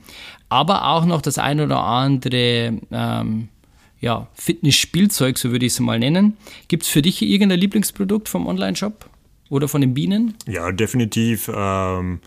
aber 0.49 0.87
auch 0.87 1.05
noch 1.05 1.21
das 1.21 1.37
ein 1.37 1.59
oder 1.59 1.83
andere 1.83 2.79
ähm, 2.91 3.49
ja, 3.99 4.27
Fitness-Spielzeug, 4.33 5.37
so 5.37 5.51
würde 5.51 5.65
ich 5.65 5.73
es 5.73 5.79
mal 5.79 5.99
nennen. 5.99 6.37
Gibt 6.67 6.83
es 6.83 6.89
für 6.89 7.01
dich 7.01 7.21
irgendein 7.21 7.59
Lieblingsprodukt 7.59 8.29
vom 8.29 8.47
Online-Shop? 8.47 9.09
oder 9.49 9.67
von 9.67 9.81
den 9.81 9.93
Bienen? 9.93 10.35
Ja, 10.47 10.71
definitiv. 10.71 11.49
Ähm, 11.53 12.19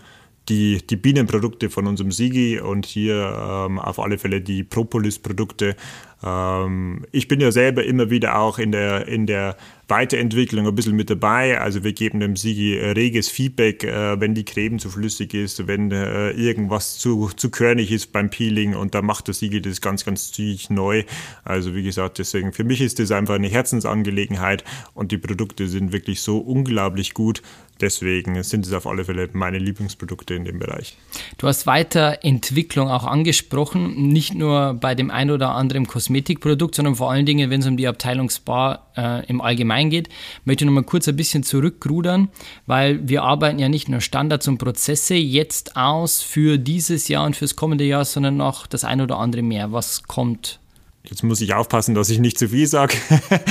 die, 0.49 0.81
die 0.85 0.95
Bienenprodukte 0.95 1.69
von 1.69 1.87
unserem 1.87 2.11
Sigi 2.11 2.59
und 2.59 2.85
hier 2.85 3.35
ähm, 3.37 3.79
auf 3.79 3.99
alle 3.99 4.17
Fälle 4.17 4.41
die 4.41 4.63
Propolis-Produkte. 4.63 5.75
Ähm, 6.23 7.05
ich 7.11 7.27
bin 7.27 7.39
ja 7.39 7.51
selber 7.51 7.83
immer 7.83 8.09
wieder 8.09 8.37
auch 8.37 8.59
in 8.59 8.71
der, 8.71 9.07
in 9.07 9.25
der 9.25 9.57
Weiterentwicklung 9.87 10.67
ein 10.67 10.75
bisschen 10.75 10.95
mit 10.95 11.09
dabei. 11.09 11.59
Also 11.59 11.83
wir 11.83 11.93
geben 11.93 12.19
dem 12.19 12.35
Sigi 12.35 12.77
reges 12.77 13.27
Feedback, 13.29 13.83
äh, 13.83 14.19
wenn 14.19 14.33
die 14.33 14.45
Creme 14.45 14.79
zu 14.79 14.89
flüssig 14.89 15.33
ist, 15.33 15.67
wenn 15.67 15.91
äh, 15.91 16.31
irgendwas 16.31 16.97
zu, 16.97 17.29
zu 17.35 17.49
körnig 17.49 17.91
ist 17.91 18.11
beim 18.11 18.29
Peeling 18.29 18.75
und 18.75 18.95
da 18.95 19.01
macht 19.01 19.27
der 19.27 19.33
Sigi 19.33 19.61
das 19.61 19.81
ganz, 19.81 20.05
ganz 20.05 20.31
zügig 20.31 20.69
neu. 20.69 21.03
Also 21.43 21.75
wie 21.75 21.83
gesagt, 21.83 22.19
deswegen 22.19 22.53
für 22.53 22.63
mich 22.63 22.81
ist 22.81 22.99
das 22.99 23.11
einfach 23.11 23.35
eine 23.35 23.49
Herzensangelegenheit 23.49 24.63
und 24.93 25.11
die 25.11 25.17
Produkte 25.17 25.67
sind 25.67 25.91
wirklich 25.91 26.21
so 26.21 26.37
unglaublich 26.37 27.13
gut. 27.13 27.41
Deswegen 27.81 28.41
sind 28.43 28.65
es 28.65 28.73
auf 28.73 28.85
alle 28.85 29.03
Fälle 29.03 29.27
meine 29.33 29.57
Lieblingsprodukte 29.57 30.35
in 30.35 30.45
dem 30.45 30.59
Bereich. 30.59 30.95
Du 31.37 31.47
hast 31.47 31.65
Weiterentwicklung 31.65 32.89
auch 32.89 33.05
angesprochen, 33.05 34.09
nicht 34.09 34.35
nur 34.35 34.75
bei 34.75 34.95
dem 34.95 35.11
ein 35.11 35.31
oder 35.31 35.55
anderen 35.55 35.87
Kosmetikprodukt, 35.87 36.75
sondern 36.75 36.95
vor 36.95 37.11
allen 37.11 37.25
Dingen, 37.25 37.49
wenn 37.49 37.61
es 37.61 37.67
um 37.67 37.77
die 37.77 37.87
Abteilung 37.87 38.29
Spa 38.29 38.87
äh, 38.95 39.25
im 39.25 39.41
Allgemeinen 39.41 39.89
geht. 39.89 40.09
Möchte 40.45 40.65
noch 40.65 40.71
mal 40.73 40.83
kurz 40.83 41.07
ein 41.07 41.15
bisschen 41.15 41.43
zurückrudern, 41.43 42.29
weil 42.67 43.07
wir 43.07 43.23
arbeiten 43.23 43.59
ja 43.59 43.67
nicht 43.67 43.89
nur 43.89 43.99
Standards 44.01 44.47
und 44.47 44.59
Prozesse 44.59 45.15
jetzt 45.15 45.75
aus 45.75 46.21
für 46.21 46.57
dieses 46.57 47.07
Jahr 47.07 47.25
und 47.25 47.35
fürs 47.35 47.55
kommende 47.55 47.83
Jahr, 47.83 48.05
sondern 48.05 48.37
noch 48.37 48.67
das 48.67 48.83
ein 48.83 49.01
oder 49.01 49.17
andere 49.17 49.41
mehr. 49.41 49.71
Was 49.71 50.03
kommt 50.03 50.60
Jetzt 51.03 51.23
muss 51.23 51.41
ich 51.41 51.53
aufpassen, 51.53 51.95
dass 51.95 52.09
ich 52.09 52.19
nicht 52.19 52.37
zu 52.37 52.49
viel 52.49 52.67
sage. 52.67 52.95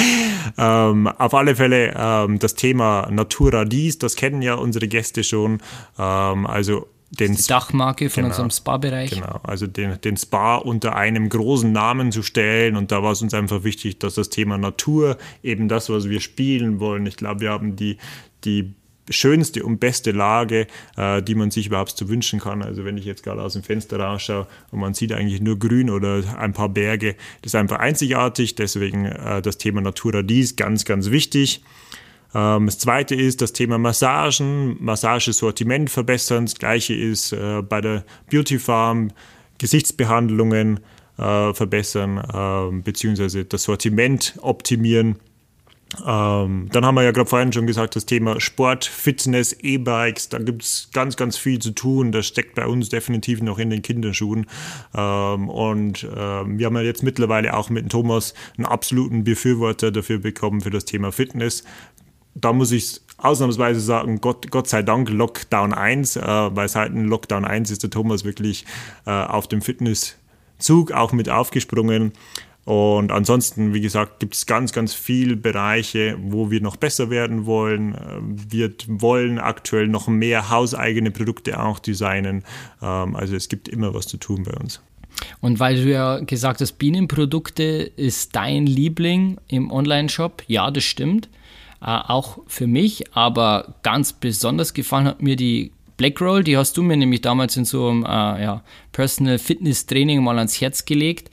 ähm, 0.58 1.08
auf 1.08 1.34
alle 1.34 1.56
Fälle 1.56 1.94
ähm, 1.96 2.38
das 2.38 2.54
Thema 2.54 3.08
Natura 3.10 3.64
Dies, 3.64 3.98
das 3.98 4.14
kennen 4.16 4.40
ja 4.40 4.54
unsere 4.54 4.86
Gäste 4.86 5.24
schon. 5.24 5.60
Ähm, 5.98 6.46
also 6.46 6.86
den 7.10 7.34
die 7.34 7.42
Dachmarke 7.42 8.08
von 8.08 8.22
genau, 8.22 8.28
unserem 8.28 8.50
Spa-Bereich. 8.50 9.10
Genau, 9.10 9.40
also 9.42 9.66
den, 9.66 10.00
den 10.00 10.16
Spa 10.16 10.56
unter 10.56 10.94
einem 10.94 11.28
großen 11.28 11.70
Namen 11.72 12.12
zu 12.12 12.22
stellen. 12.22 12.76
Und 12.76 12.92
da 12.92 13.02
war 13.02 13.12
es 13.12 13.22
uns 13.22 13.34
einfach 13.34 13.64
wichtig, 13.64 13.98
dass 13.98 14.14
das 14.14 14.30
Thema 14.30 14.58
Natur, 14.58 15.18
eben 15.42 15.68
das, 15.68 15.90
was 15.90 16.08
wir 16.08 16.20
spielen 16.20 16.78
wollen, 16.78 17.06
ich 17.06 17.16
glaube, 17.16 17.40
wir 17.40 17.50
haben 17.50 17.74
die, 17.74 17.98
die 18.44 18.74
schönste 19.10 19.64
und 19.64 19.78
beste 19.78 20.12
Lage, 20.12 20.66
äh, 20.96 21.22
die 21.22 21.34
man 21.34 21.50
sich 21.50 21.66
überhaupt 21.66 21.90
zu 21.90 22.08
wünschen 22.08 22.40
kann. 22.40 22.62
Also 22.62 22.84
wenn 22.84 22.96
ich 22.96 23.04
jetzt 23.04 23.22
gerade 23.22 23.42
aus 23.42 23.52
dem 23.52 23.62
Fenster 23.62 23.98
rausschaue 24.00 24.46
und 24.70 24.80
man 24.80 24.94
sieht 24.94 25.12
eigentlich 25.12 25.40
nur 25.40 25.58
Grün 25.58 25.90
oder 25.90 26.22
ein 26.38 26.52
paar 26.52 26.68
Berge, 26.68 27.16
das 27.42 27.52
ist 27.52 27.56
einfach 27.56 27.78
einzigartig. 27.78 28.54
Deswegen 28.54 29.06
äh, 29.06 29.42
das 29.42 29.58
Thema 29.58 29.80
Natura 29.80 30.22
dies 30.22 30.56
ganz, 30.56 30.84
ganz 30.84 31.10
wichtig. 31.10 31.62
Ähm, 32.34 32.66
das 32.66 32.78
zweite 32.78 33.14
ist 33.14 33.42
das 33.42 33.52
Thema 33.52 33.78
Massagen, 33.78 34.76
Massagesortiment 34.80 35.90
verbessern. 35.90 36.46
Das 36.46 36.54
gleiche 36.54 36.94
ist 36.94 37.32
äh, 37.32 37.62
bei 37.62 37.80
der 37.80 38.04
Beauty 38.30 38.58
Farm, 38.58 39.10
Gesichtsbehandlungen 39.58 40.80
äh, 41.18 41.52
verbessern, 41.52 42.18
äh, 42.18 42.82
beziehungsweise 42.82 43.44
das 43.44 43.64
Sortiment 43.64 44.34
optimieren. 44.40 45.16
Ähm, 46.06 46.68
dann 46.70 46.86
haben 46.86 46.94
wir 46.94 47.02
ja 47.02 47.10
gerade 47.10 47.28
vorhin 47.28 47.52
schon 47.52 47.66
gesagt, 47.66 47.96
das 47.96 48.06
Thema 48.06 48.40
Sport, 48.40 48.84
Fitness, 48.84 49.52
E-Bikes, 49.60 50.28
da 50.28 50.38
gibt 50.38 50.62
es 50.62 50.88
ganz, 50.92 51.16
ganz 51.16 51.36
viel 51.36 51.58
zu 51.58 51.72
tun. 51.72 52.12
Das 52.12 52.26
steckt 52.26 52.54
bei 52.54 52.66
uns 52.66 52.88
definitiv 52.88 53.42
noch 53.42 53.58
in 53.58 53.70
den 53.70 53.82
Kinderschuhen. 53.82 54.46
Ähm, 54.94 55.48
und 55.48 56.06
ähm, 56.16 56.58
wir 56.58 56.66
haben 56.66 56.76
ja 56.76 56.82
jetzt 56.82 57.02
mittlerweile 57.02 57.54
auch 57.56 57.70
mit 57.70 57.88
Thomas 57.90 58.34
einen 58.56 58.66
absoluten 58.66 59.24
Befürworter 59.24 59.90
dafür 59.90 60.18
bekommen 60.18 60.60
für 60.60 60.70
das 60.70 60.84
Thema 60.84 61.10
Fitness 61.12 61.64
da 62.34 62.52
muss 62.52 62.72
ich 62.72 63.00
ausnahmsweise 63.18 63.80
sagen, 63.80 64.20
Gott, 64.20 64.50
Gott 64.50 64.68
sei 64.68 64.82
Dank 64.82 65.10
Lockdown 65.10 65.74
1, 65.74 66.16
äh, 66.16 66.22
weil 66.22 66.68
seit 66.68 66.92
dem 66.92 67.06
Lockdown 67.06 67.44
1 67.44 67.70
ist 67.70 67.82
der 67.82 67.90
Thomas 67.90 68.24
wirklich 68.24 68.64
äh, 69.06 69.10
auf 69.10 69.48
dem 69.48 69.62
Fitnesszug 69.62 70.92
auch 70.92 71.12
mit 71.12 71.28
aufgesprungen. 71.28 72.12
Und 72.70 73.10
ansonsten, 73.10 73.74
wie 73.74 73.80
gesagt, 73.80 74.20
gibt 74.20 74.34
es 74.34 74.46
ganz, 74.46 74.72
ganz 74.72 74.94
viele 74.94 75.34
Bereiche, 75.34 76.16
wo 76.22 76.52
wir 76.52 76.60
noch 76.60 76.76
besser 76.76 77.10
werden 77.10 77.44
wollen. 77.44 77.96
Äh, 77.96 78.20
wir 78.22 78.72
wollen 78.86 79.40
aktuell 79.40 79.88
noch 79.88 80.06
mehr 80.06 80.50
hauseigene 80.50 81.10
Produkte 81.10 81.60
auch 81.60 81.80
designen. 81.80 82.44
Ähm, 82.80 83.16
also 83.16 83.34
es 83.34 83.48
gibt 83.48 83.66
immer 83.66 83.92
was 83.92 84.06
zu 84.06 84.18
tun 84.18 84.44
bei 84.44 84.52
uns. 84.52 84.80
Und 85.40 85.58
weil 85.58 85.82
du 85.82 85.90
ja 85.90 86.20
gesagt 86.20 86.60
hast, 86.60 86.74
Bienenprodukte 86.74 87.64
ist 87.64 88.36
dein 88.36 88.66
Liebling 88.66 89.38
im 89.48 89.72
Online-Shop, 89.72 90.44
ja, 90.46 90.70
das 90.70 90.84
stimmt 90.84 91.28
äh, 91.82 91.86
auch 91.86 92.38
für 92.46 92.68
mich, 92.68 93.12
aber 93.16 93.74
ganz 93.82 94.12
besonders 94.12 94.74
gefallen 94.74 95.06
hat 95.06 95.20
mir 95.20 95.34
die 95.34 95.72
Black 95.96 96.20
Roll, 96.20 96.44
die 96.44 96.56
hast 96.56 96.76
du 96.76 96.82
mir 96.82 96.96
nämlich 96.96 97.20
damals 97.20 97.56
in 97.56 97.64
so 97.64 97.88
einem 97.88 98.04
äh, 98.04 98.06
ja, 98.42 98.62
Personal 98.92 99.38
Fitness 99.38 99.86
Training 99.86 100.22
mal 100.22 100.38
ans 100.38 100.60
Herz 100.60 100.84
gelegt. 100.84 101.30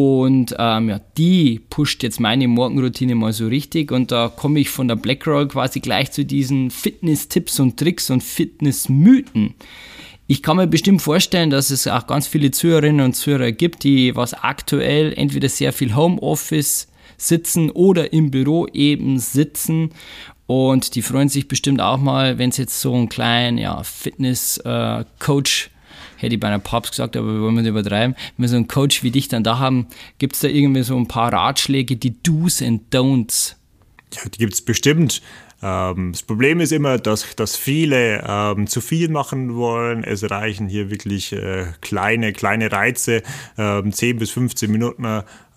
Und 0.00 0.54
ähm, 0.60 0.90
ja, 0.90 1.00
die 1.16 1.60
pusht 1.70 2.04
jetzt 2.04 2.20
meine 2.20 2.46
Morgenroutine 2.46 3.16
mal 3.16 3.32
so 3.32 3.48
richtig. 3.48 3.90
Und 3.90 4.12
da 4.12 4.28
komme 4.28 4.60
ich 4.60 4.70
von 4.70 4.86
der 4.86 4.94
Black 4.94 5.26
Roll 5.26 5.48
quasi 5.48 5.80
gleich 5.80 6.12
zu 6.12 6.24
diesen 6.24 6.70
Fitness-Tipps 6.70 7.58
und 7.58 7.76
Tricks 7.76 8.08
und 8.08 8.22
Fitness-Mythen. 8.22 9.54
Ich 10.28 10.44
kann 10.44 10.56
mir 10.56 10.68
bestimmt 10.68 11.02
vorstellen, 11.02 11.50
dass 11.50 11.70
es 11.70 11.88
auch 11.88 12.06
ganz 12.06 12.28
viele 12.28 12.52
Zuhörerinnen 12.52 13.04
und 13.04 13.14
Zuhörer 13.14 13.50
gibt, 13.50 13.82
die 13.82 14.14
was 14.14 14.34
aktuell 14.34 15.14
entweder 15.16 15.48
sehr 15.48 15.72
viel 15.72 15.96
Homeoffice 15.96 16.86
sitzen 17.16 17.68
oder 17.72 18.12
im 18.12 18.30
Büro 18.30 18.68
eben 18.72 19.18
sitzen. 19.18 19.90
Und 20.46 20.94
die 20.94 21.02
freuen 21.02 21.28
sich 21.28 21.48
bestimmt 21.48 21.80
auch 21.80 21.98
mal, 21.98 22.38
wenn 22.38 22.50
es 22.50 22.56
jetzt 22.56 22.80
so 22.80 22.94
einen 22.94 23.08
kleinen 23.08 23.58
ja, 23.58 23.82
Fitness-Coach 23.82 25.66
äh, 25.66 25.77
hätte 26.18 26.34
ich 26.34 26.40
bei 26.40 26.48
einer 26.48 26.58
Papst 26.58 26.92
gesagt, 26.92 27.16
aber 27.16 27.32
wir 27.32 27.40
wollen 27.40 27.54
nicht 27.54 27.66
übertreiben. 27.66 28.14
Wenn 28.36 28.42
wir 28.42 28.48
so 28.48 28.56
einen 28.56 28.68
Coach 28.68 29.02
wie 29.02 29.10
dich 29.10 29.28
dann 29.28 29.44
da 29.44 29.58
haben, 29.58 29.86
gibt 30.18 30.34
es 30.34 30.40
da 30.40 30.48
irgendwie 30.48 30.82
so 30.82 30.96
ein 30.96 31.08
paar 31.08 31.32
Ratschläge, 31.32 31.96
die 31.96 32.22
Do's 32.22 32.60
and 32.62 32.94
Don'ts? 32.94 33.54
Ja, 34.14 34.22
die 34.24 34.38
gibt 34.38 34.54
es 34.54 34.62
bestimmt. 34.62 35.22
Ähm, 35.62 36.12
das 36.12 36.22
Problem 36.22 36.60
ist 36.60 36.72
immer, 36.72 36.98
dass, 36.98 37.34
dass 37.34 37.56
viele 37.56 38.24
ähm, 38.26 38.66
zu 38.66 38.80
viel 38.80 39.08
machen 39.08 39.56
wollen. 39.56 40.04
Es 40.04 40.28
reichen 40.30 40.68
hier 40.68 40.90
wirklich 40.90 41.32
äh, 41.32 41.66
kleine, 41.80 42.32
kleine 42.32 42.70
Reize, 42.70 43.22
ähm, 43.56 43.92
10 43.92 44.18
bis 44.18 44.30
15 44.30 44.70
Minuten 44.70 45.04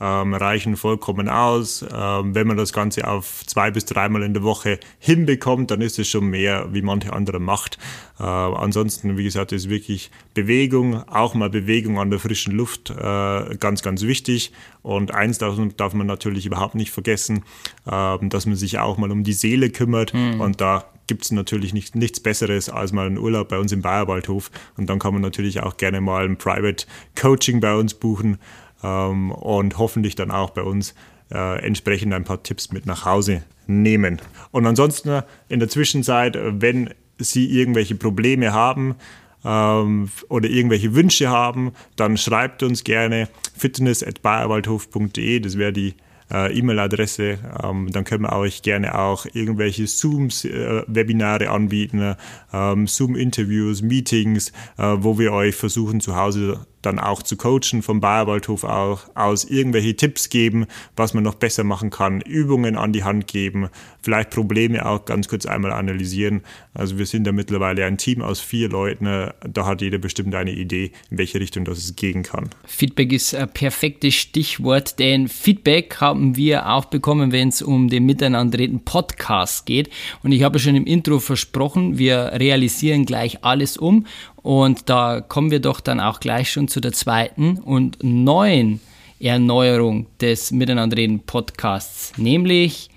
ähm, 0.02 0.34
reichen 0.34 0.76
vollkommen 0.78 1.30
aus. 1.30 1.86
Ähm, 1.94 2.34
wenn 2.34 2.48
man 2.48 2.58
das 2.58 2.74
Ganze 2.74 3.08
auf 3.08 3.46
zwei 3.46 3.70
bis 3.70 3.86
dreimal 3.86 4.24
in 4.24 4.34
der 4.34 4.42
Woche 4.42 4.80
hinbekommt, 4.98 5.70
dann 5.70 5.82
ist 5.82 6.00
es 6.00 6.10
schon 6.10 6.26
mehr, 6.26 6.74
wie 6.74 6.82
manche 6.82 7.14
andere 7.14 7.40
macht. 7.40 7.78
Äh, 8.20 8.24
ansonsten, 8.24 9.16
wie 9.18 9.24
gesagt, 9.24 9.52
ist 9.52 9.70
wirklich 9.70 10.10
Bewegung, 10.34 11.08
auch 11.08 11.36
mal 11.36 11.52
Bewegung 11.52 12.00
an 12.00 12.10
der 12.10 12.20
frischen 12.20 12.56
Luft, 12.56 12.90
äh, 12.90 13.56
ganz, 13.58 13.84
ganz 13.84 14.02
wichtig. 14.02 14.52
Und 14.82 15.14
eins 15.14 15.38
darf, 15.38 15.56
darf 15.78 15.94
man 15.94 16.08
natürlich 16.08 16.48
überhaupt 16.48 16.74
nicht 16.74 16.92
vergessen, 16.92 17.44
äh, 17.86 18.18
dass 18.22 18.48
man 18.48 18.56
sich 18.56 18.80
auch 18.80 18.98
mal 18.98 19.12
um 19.12 19.24
die 19.24 19.34
Seele 19.34 19.70
kümmert. 19.70 19.91
Mhm. 20.14 20.42
Und 20.42 20.62
da 20.62 20.86
gibt 21.08 21.24
es 21.26 21.32
natürlich 21.32 21.74
nicht, 21.74 21.96
nichts 21.96 22.20
Besseres 22.20 22.70
als 22.70 22.94
mal 22.94 23.06
einen 23.06 23.18
Urlaub 23.18 23.50
bei 23.50 23.60
uns 23.60 23.72
im 23.72 23.82
Bayerwaldhof. 23.82 24.50
Und 24.78 24.90
dann 24.90 25.00
kann 25.00 25.14
man 25.14 25.22
natürlich 25.22 25.62
auch 25.62 25.78
gerne 25.78 26.02
mal 26.02 26.26
ein 26.26 26.38
Private 26.38 26.86
Coaching 27.20 27.60
bei 27.60 27.76
uns 27.76 27.94
buchen 27.94 28.38
ähm, 28.84 29.32
und 29.32 29.78
hoffentlich 29.78 30.16
dann 30.16 30.32
auch 30.32 30.52
bei 30.52 30.62
uns 30.62 30.96
äh, 31.32 31.66
entsprechend 31.66 32.14
ein 32.14 32.24
paar 32.24 32.44
Tipps 32.44 32.72
mit 32.72 32.86
nach 32.86 33.06
Hause 33.06 33.44
nehmen. 33.68 34.22
Und 34.52 34.66
ansonsten 34.66 35.22
in 35.50 35.60
der 35.60 35.70
Zwischenzeit, 35.70 36.38
wenn 36.42 36.94
Sie 37.18 37.46
irgendwelche 37.46 37.96
Probleme 37.96 38.54
haben, 38.54 38.96
ähm, 39.44 40.10
oder 40.30 40.50
irgendwelche 40.50 40.94
Wünsche 40.94 41.30
haben, 41.30 41.74
dann 41.96 42.18
schreibt 42.18 42.64
uns 42.64 42.84
gerne 42.84 43.28
fitness.bayerwaldhof.de, 43.58 45.40
das 45.40 45.58
wäre 45.58 45.74
die 45.74 45.96
äh, 46.32 46.58
E-Mail-Adresse. 46.58 47.40
Ähm, 47.64 47.90
dann 47.92 48.04
können 48.04 48.24
wir 48.24 48.34
euch 48.34 48.62
gerne 48.62 48.98
auch 48.98 49.26
irgendwelche 49.34 49.88
Zoom-Webinare 49.88 51.50
anbieten, 51.50 52.16
ähm, 52.54 52.88
Zoom-Interviews, 52.88 53.82
Meetings, 53.82 54.52
äh, 54.78 54.96
wo 54.98 55.20
wir 55.20 55.34
euch 55.34 55.56
versuchen 55.56 56.00
zu 56.00 56.16
Hause 56.16 56.66
dann 56.82 57.00
auch 57.00 57.22
zu 57.22 57.38
coachen 57.38 57.82
vom 57.82 58.00
Bayerwaldhof 58.00 58.64
auch 58.64 59.02
aus, 59.16 59.44
irgendwelche 59.44 59.96
Tipps 59.96 60.30
geben, 60.30 60.66
was 60.96 61.14
man 61.14 61.24
noch 61.24 61.36
besser 61.36 61.64
machen 61.64 61.90
kann, 61.90 62.22
Übungen 62.22 62.76
an 62.76 62.94
die 62.94 63.04
Hand 63.04 63.28
geben, 63.28 63.70
vielleicht 64.02 64.32
Probleme 64.32 64.86
auch 64.86 65.06
ganz 65.06 65.28
kurz 65.28 65.46
einmal 65.46 65.72
analysieren. 65.72 66.42
Also 66.74 66.98
wir 66.98 67.06
sind 67.06 67.26
da 67.26 67.32
mittlerweile 67.32 67.86
ein 67.86 67.98
Team 67.98 68.22
aus 68.22 68.40
vier 68.40 68.70
Leuten, 68.70 69.06
da 69.06 69.66
hat 69.66 69.82
jeder 69.82 69.98
bestimmt 69.98 70.34
eine 70.36 70.52
Idee, 70.52 70.92
in 71.10 71.18
welche 71.18 71.40
Richtung 71.40 71.66
das 71.66 71.96
gehen 71.96 72.24
kann. 72.24 72.50
Feedback 72.66 73.14
ist 73.14 73.36
ein 73.36 73.50
perfektes 73.50 74.16
Stichwort, 74.16 75.00
denn 75.00 75.28
Feedback 75.28 75.98
haben 76.02 76.36
wir 76.36 76.70
auch 76.70 76.86
bekommen, 76.86 77.32
wenn 77.32 77.50
es 77.50 77.62
um 77.62 77.90
den 77.90 78.06
Miteinanderreden 78.06 78.84
Podcast 78.84 79.66
geht. 79.66 79.90
Und 80.24 80.32
ich 80.32 80.44
habe 80.44 80.60
schon 80.60 80.76
im 80.76 80.86
Intro 80.86 81.20
versprochen, 81.20 81.98
wir 81.98 82.32
realisieren 82.34 83.06
gleich 83.06 83.44
alles 83.44 83.78
um 83.78 84.06
und 84.44 84.90
da 84.90 85.22
kommen 85.22 85.52
wir 85.52 85.60
doch 85.60 85.80
dann 85.80 86.00
auch 86.00 86.20
gleich 86.20 86.52
schon 86.52 86.68
zu 86.68 86.82
der 86.82 86.94
zweiten 86.94 87.58
und 87.58 88.04
neuen 88.04 88.80
Erneuerung 89.20 90.08
des 90.20 90.52
Miteinanderreden 90.52 91.20
Podcasts, 91.20 92.14
nämlich 92.18 92.90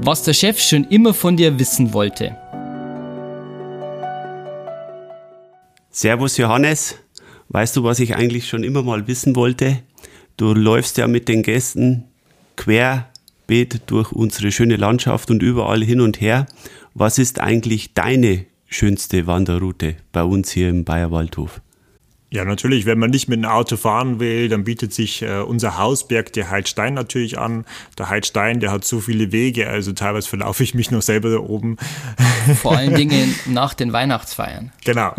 Was 0.00 0.22
der 0.22 0.32
Chef 0.32 0.60
schon 0.60 0.84
immer 0.84 1.14
von 1.14 1.36
dir 1.36 1.58
wissen 1.58 1.92
wollte. 1.92 2.36
Servus 5.90 6.36
Johannes, 6.38 6.96
weißt 7.50 7.76
du, 7.76 7.84
was 7.84 8.00
ich 8.00 8.16
eigentlich 8.16 8.48
schon 8.48 8.64
immer 8.64 8.82
mal 8.82 9.06
wissen 9.06 9.36
wollte? 9.36 9.78
Du 10.36 10.52
läufst 10.52 10.98
ja 10.98 11.06
mit 11.06 11.28
den 11.28 11.42
Gästen 11.42 12.04
querbeet 12.56 13.82
durch 13.86 14.12
unsere 14.12 14.50
schöne 14.50 14.76
Landschaft 14.76 15.30
und 15.30 15.42
überall 15.42 15.84
hin 15.84 16.00
und 16.00 16.20
her. 16.20 16.46
Was 16.94 17.18
ist 17.18 17.38
eigentlich 17.40 17.94
deine 17.94 18.46
schönste 18.74 19.28
Wanderroute 19.28 19.98
bei 20.10 20.24
uns 20.24 20.50
hier 20.50 20.68
im 20.68 20.84
Bayerwaldhof? 20.84 21.60
Ja, 22.34 22.44
natürlich, 22.44 22.84
wenn 22.84 22.98
man 22.98 23.10
nicht 23.10 23.28
mit 23.28 23.38
dem 23.38 23.44
Auto 23.44 23.76
fahren 23.76 24.18
will, 24.18 24.48
dann 24.48 24.64
bietet 24.64 24.92
sich 24.92 25.22
äh, 25.22 25.38
unser 25.38 25.78
Hausberg, 25.78 26.32
der 26.32 26.50
Heidstein, 26.50 26.94
natürlich 26.94 27.38
an. 27.38 27.64
Der 27.96 28.08
Heidstein, 28.10 28.58
der 28.58 28.72
hat 28.72 28.84
so 28.84 28.98
viele 28.98 29.30
Wege, 29.30 29.68
also 29.68 29.92
teilweise 29.92 30.28
verlaufe 30.28 30.64
ich 30.64 30.74
mich 30.74 30.90
noch 30.90 31.00
selber 31.00 31.30
da 31.30 31.38
oben. 31.38 31.76
Vor 32.60 32.76
allen 32.76 32.96
Dingen 32.96 33.32
nach 33.46 33.72
den 33.74 33.92
Weihnachtsfeiern. 33.92 34.72
Genau. 34.84 35.14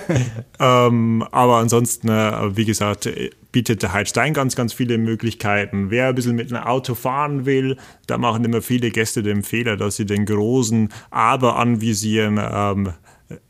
ähm, 0.60 1.24
aber 1.30 1.56
ansonsten, 1.56 2.10
äh, 2.10 2.54
wie 2.54 2.66
gesagt, 2.66 3.08
bietet 3.52 3.82
der 3.82 3.94
Heidstein 3.94 4.34
ganz, 4.34 4.54
ganz 4.54 4.74
viele 4.74 4.98
Möglichkeiten. 4.98 5.90
Wer 5.90 6.08
ein 6.08 6.14
bisschen 6.14 6.36
mit 6.36 6.52
einem 6.52 6.62
Auto 6.62 6.94
fahren 6.94 7.46
will, 7.46 7.78
da 8.06 8.18
machen 8.18 8.44
immer 8.44 8.60
viele 8.60 8.90
Gäste 8.90 9.22
den 9.22 9.44
Fehler, 9.44 9.78
dass 9.78 9.96
sie 9.96 10.04
den 10.04 10.26
großen 10.26 10.90
Aber 11.10 11.56
anvisieren. 11.56 12.38
Ähm, 12.38 12.92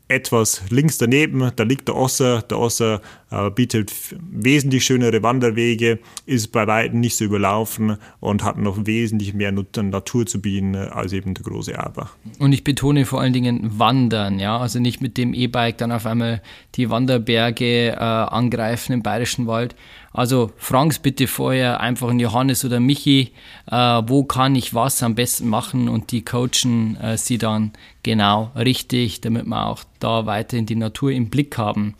etwas 0.07 0.61
links 0.69 0.97
daneben, 0.97 1.51
da 1.55 1.63
liegt 1.63 1.87
der 1.87 1.95
Osser. 1.95 2.41
Der 2.41 2.59
Osser 2.59 3.01
äh, 3.31 3.49
bietet 3.49 3.91
wesentlich 4.29 4.83
schönere 4.83 5.23
Wanderwege, 5.23 5.99
ist 6.25 6.51
bei 6.51 6.67
weitem 6.67 6.99
nicht 6.99 7.15
so 7.15 7.23
überlaufen 7.23 7.97
und 8.19 8.43
hat 8.43 8.57
noch 8.57 8.85
wesentlich 8.85 9.33
mehr 9.33 9.51
Natur 9.51 10.25
zu 10.25 10.41
bieten 10.41 10.75
als 10.75 11.13
eben 11.13 11.33
der 11.33 11.43
große 11.43 11.77
Aber. 11.79 12.09
Und 12.39 12.51
ich 12.51 12.63
betone 12.63 13.05
vor 13.05 13.21
allen 13.21 13.33
Dingen 13.33 13.79
Wandern, 13.79 14.39
ja, 14.39 14.57
also 14.57 14.79
nicht 14.79 15.01
mit 15.01 15.17
dem 15.17 15.33
E-Bike 15.33 15.77
dann 15.77 15.91
auf 15.91 16.05
einmal 16.05 16.41
die 16.75 16.89
Wanderberge 16.89 17.91
äh, 17.91 17.95
angreifen 17.95 18.93
im 18.93 19.03
Bayerischen 19.03 19.47
Wald. 19.47 19.75
Also 20.13 20.51
Franks 20.57 20.99
bitte 20.99 21.27
vorher 21.27 21.79
einfach 21.79 22.09
einen 22.09 22.19
Johannes 22.19 22.65
oder 22.65 22.79
Michi, 22.79 23.31
äh, 23.69 23.75
wo 23.75 24.23
kann 24.23 24.55
ich 24.55 24.73
was 24.73 25.01
am 25.03 25.15
besten 25.15 25.47
machen 25.47 25.87
und 25.87 26.11
die 26.11 26.25
coachen 26.25 26.97
äh, 26.97 27.17
sie 27.17 27.37
dann 27.37 27.71
genau 28.03 28.51
richtig, 28.55 29.21
damit 29.21 29.45
wir 29.45 29.67
auch 29.67 29.83
da 29.99 30.25
weiterhin 30.25 30.65
die 30.65 30.75
Natur 30.75 31.11
im 31.11 31.29
Blick 31.29 31.57
haben. 31.57 31.95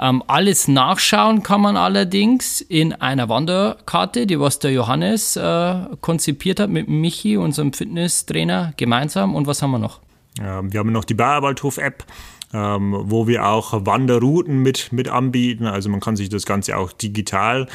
Ähm, 0.00 0.24
alles 0.26 0.66
nachschauen 0.66 1.42
kann 1.44 1.60
man 1.60 1.76
allerdings 1.76 2.60
in 2.60 2.92
einer 2.92 3.28
Wanderkarte, 3.28 4.26
die 4.26 4.40
was 4.40 4.58
der 4.58 4.72
Johannes 4.72 5.36
äh, 5.36 5.74
konzipiert 6.00 6.58
hat 6.58 6.70
mit 6.70 6.88
Michi, 6.88 7.36
unserem 7.36 7.72
Fitnesstrainer, 7.72 8.72
gemeinsam. 8.76 9.34
Und 9.34 9.46
was 9.46 9.62
haben 9.62 9.70
wir 9.70 9.78
noch? 9.78 10.00
Ja, 10.38 10.60
wir 10.64 10.80
haben 10.80 10.90
noch 10.90 11.04
die 11.04 11.14
Bayerwaldhof-App 11.14 12.04
ähm, 12.54 12.94
wo 12.96 13.26
wir 13.26 13.46
auch 13.46 13.84
Wanderrouten 13.84 14.62
mit, 14.62 14.92
mit 14.92 15.08
anbieten. 15.08 15.66
Also 15.66 15.90
man 15.90 16.00
kann 16.00 16.16
sich 16.16 16.28
das 16.28 16.46
Ganze 16.46 16.78
auch 16.78 16.92
digital 16.92 17.66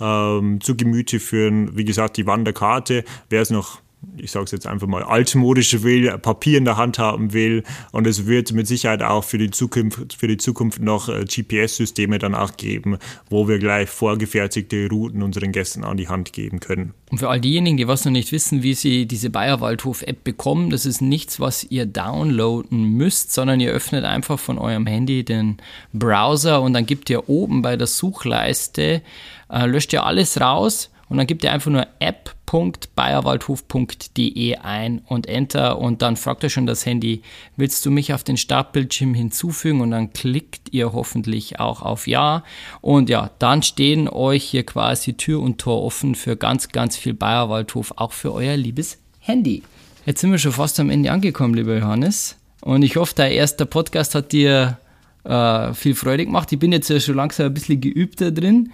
ähm, 0.00 0.60
zu 0.60 0.76
Gemüte 0.76 1.18
führen. 1.18 1.76
Wie 1.76 1.84
gesagt, 1.84 2.16
die 2.16 2.26
Wanderkarte, 2.26 3.04
wer 3.28 3.42
es 3.42 3.50
noch 3.50 3.80
ich 4.16 4.30
sage 4.30 4.44
es 4.44 4.50
jetzt 4.52 4.66
einfach 4.66 4.86
mal, 4.86 5.02
altmodische 5.02 5.82
will, 5.82 6.16
Papier 6.18 6.58
in 6.58 6.64
der 6.64 6.76
Hand 6.76 6.98
haben 6.98 7.32
will. 7.32 7.64
Und 7.92 8.06
es 8.06 8.26
wird 8.26 8.52
mit 8.52 8.66
Sicherheit 8.66 9.02
auch 9.02 9.24
für 9.24 9.38
die 9.38 9.50
Zukunft, 9.50 10.14
für 10.14 10.28
die 10.28 10.36
Zukunft 10.36 10.80
noch 10.80 11.08
äh, 11.08 11.24
GPS-Systeme 11.24 12.18
dann 12.18 12.34
auch 12.34 12.56
geben, 12.56 12.98
wo 13.28 13.48
wir 13.48 13.58
gleich 13.58 13.88
vorgefertigte 13.88 14.88
Routen 14.88 15.22
unseren 15.22 15.52
Gästen 15.52 15.84
an 15.84 15.96
die 15.96 16.08
Hand 16.08 16.32
geben 16.32 16.60
können. 16.60 16.94
Und 17.10 17.18
für 17.18 17.28
all 17.28 17.40
diejenigen, 17.40 17.76
die 17.76 17.88
was 17.88 18.04
noch 18.04 18.12
nicht 18.12 18.32
wissen, 18.32 18.62
wie 18.62 18.74
sie 18.74 19.06
diese 19.06 19.30
Bayerwaldhof-App 19.30 20.24
bekommen, 20.24 20.70
das 20.70 20.86
ist 20.86 21.00
nichts, 21.00 21.40
was 21.40 21.64
ihr 21.64 21.86
downloaden 21.86 22.92
müsst, 22.92 23.32
sondern 23.32 23.60
ihr 23.60 23.70
öffnet 23.70 24.04
einfach 24.04 24.38
von 24.38 24.58
eurem 24.58 24.86
Handy 24.86 25.24
den 25.24 25.56
Browser 25.92 26.62
und 26.62 26.72
dann 26.72 26.86
gibt 26.86 27.10
ihr 27.10 27.28
oben 27.28 27.62
bei 27.62 27.76
der 27.76 27.86
Suchleiste, 27.86 29.02
äh, 29.50 29.66
löscht 29.66 29.92
ihr 29.92 30.04
alles 30.04 30.40
raus 30.40 30.90
und 31.08 31.16
dann 31.16 31.26
gibt 31.26 31.42
ihr 31.44 31.52
einfach 31.52 31.70
nur 31.70 31.86
app.bayerwaldhof.de 32.00 34.56
ein 34.56 35.00
und 35.06 35.26
Enter 35.26 35.78
und 35.78 36.02
dann 36.02 36.16
fragt 36.16 36.42
er 36.44 36.50
schon 36.50 36.66
das 36.66 36.84
Handy, 36.86 37.22
willst 37.56 37.86
du 37.86 37.90
mich 37.90 38.12
auf 38.12 38.24
den 38.24 38.36
Startbildschirm 38.36 39.14
hinzufügen 39.14 39.80
und 39.80 39.90
dann 39.90 40.12
klickt 40.12 40.72
ihr 40.72 40.92
hoffentlich 40.92 41.60
auch 41.60 41.80
auf 41.82 42.06
Ja 42.06 42.44
und 42.80 43.08
ja, 43.08 43.30
dann 43.38 43.62
stehen 43.62 44.08
euch 44.08 44.44
hier 44.44 44.66
quasi 44.66 45.14
Tür 45.14 45.40
und 45.40 45.58
Tor 45.58 45.82
offen 45.82 46.14
für 46.14 46.36
ganz, 46.36 46.68
ganz 46.68 46.96
viel 46.96 47.14
Bayerwaldhof, 47.14 47.94
auch 47.96 48.12
für 48.12 48.32
euer 48.32 48.56
liebes 48.56 48.98
Handy. 49.20 49.62
Jetzt 50.06 50.20
sind 50.20 50.30
wir 50.30 50.38
schon 50.38 50.52
fast 50.52 50.78
am 50.80 50.90
Ende 50.90 51.10
angekommen, 51.12 51.54
lieber 51.54 51.78
Johannes 51.78 52.36
und 52.60 52.82
ich 52.82 52.96
hoffe, 52.96 53.14
dein 53.16 53.32
erster 53.32 53.66
Podcast 53.66 54.14
hat 54.14 54.32
dir 54.32 54.78
äh, 55.24 55.74
viel 55.74 55.94
Freude 55.94 56.24
gemacht. 56.24 56.50
Ich 56.52 56.58
bin 56.58 56.72
jetzt 56.72 56.88
ja 56.88 57.00
schon 57.00 57.16
langsam 57.16 57.46
ein 57.46 57.54
bisschen 57.54 57.80
geübter 57.80 58.30
drin. 58.30 58.72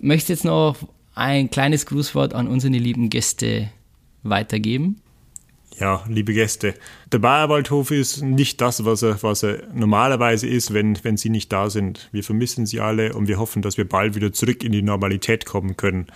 Möchtest 0.00 0.30
jetzt 0.30 0.44
noch 0.44 0.76
ein 1.14 1.50
kleines 1.50 1.86
Grußwort 1.86 2.34
an 2.34 2.48
unsere 2.48 2.72
lieben 2.72 3.10
Gäste 3.10 3.70
weitergeben? 4.22 5.00
Ja, 5.78 6.04
liebe 6.06 6.34
Gäste, 6.34 6.74
der 7.10 7.18
Bayerwaldhof 7.18 7.90
ist 7.90 8.22
nicht 8.22 8.60
das, 8.60 8.84
was 8.84 9.02
er, 9.02 9.22
was 9.22 9.42
er 9.42 9.62
normalerweise 9.74 10.46
ist, 10.46 10.72
wenn, 10.74 11.02
wenn 11.02 11.16
Sie 11.16 11.30
nicht 11.30 11.50
da 11.52 11.70
sind. 11.70 12.08
Wir 12.12 12.22
vermissen 12.22 12.66
Sie 12.66 12.80
alle 12.80 13.14
und 13.14 13.26
wir 13.26 13.38
hoffen, 13.38 13.62
dass 13.62 13.78
wir 13.78 13.88
bald 13.88 14.14
wieder 14.14 14.32
zurück 14.32 14.64
in 14.64 14.72
die 14.72 14.82
Normalität 14.82 15.46
kommen 15.46 15.76
können. 15.76 16.06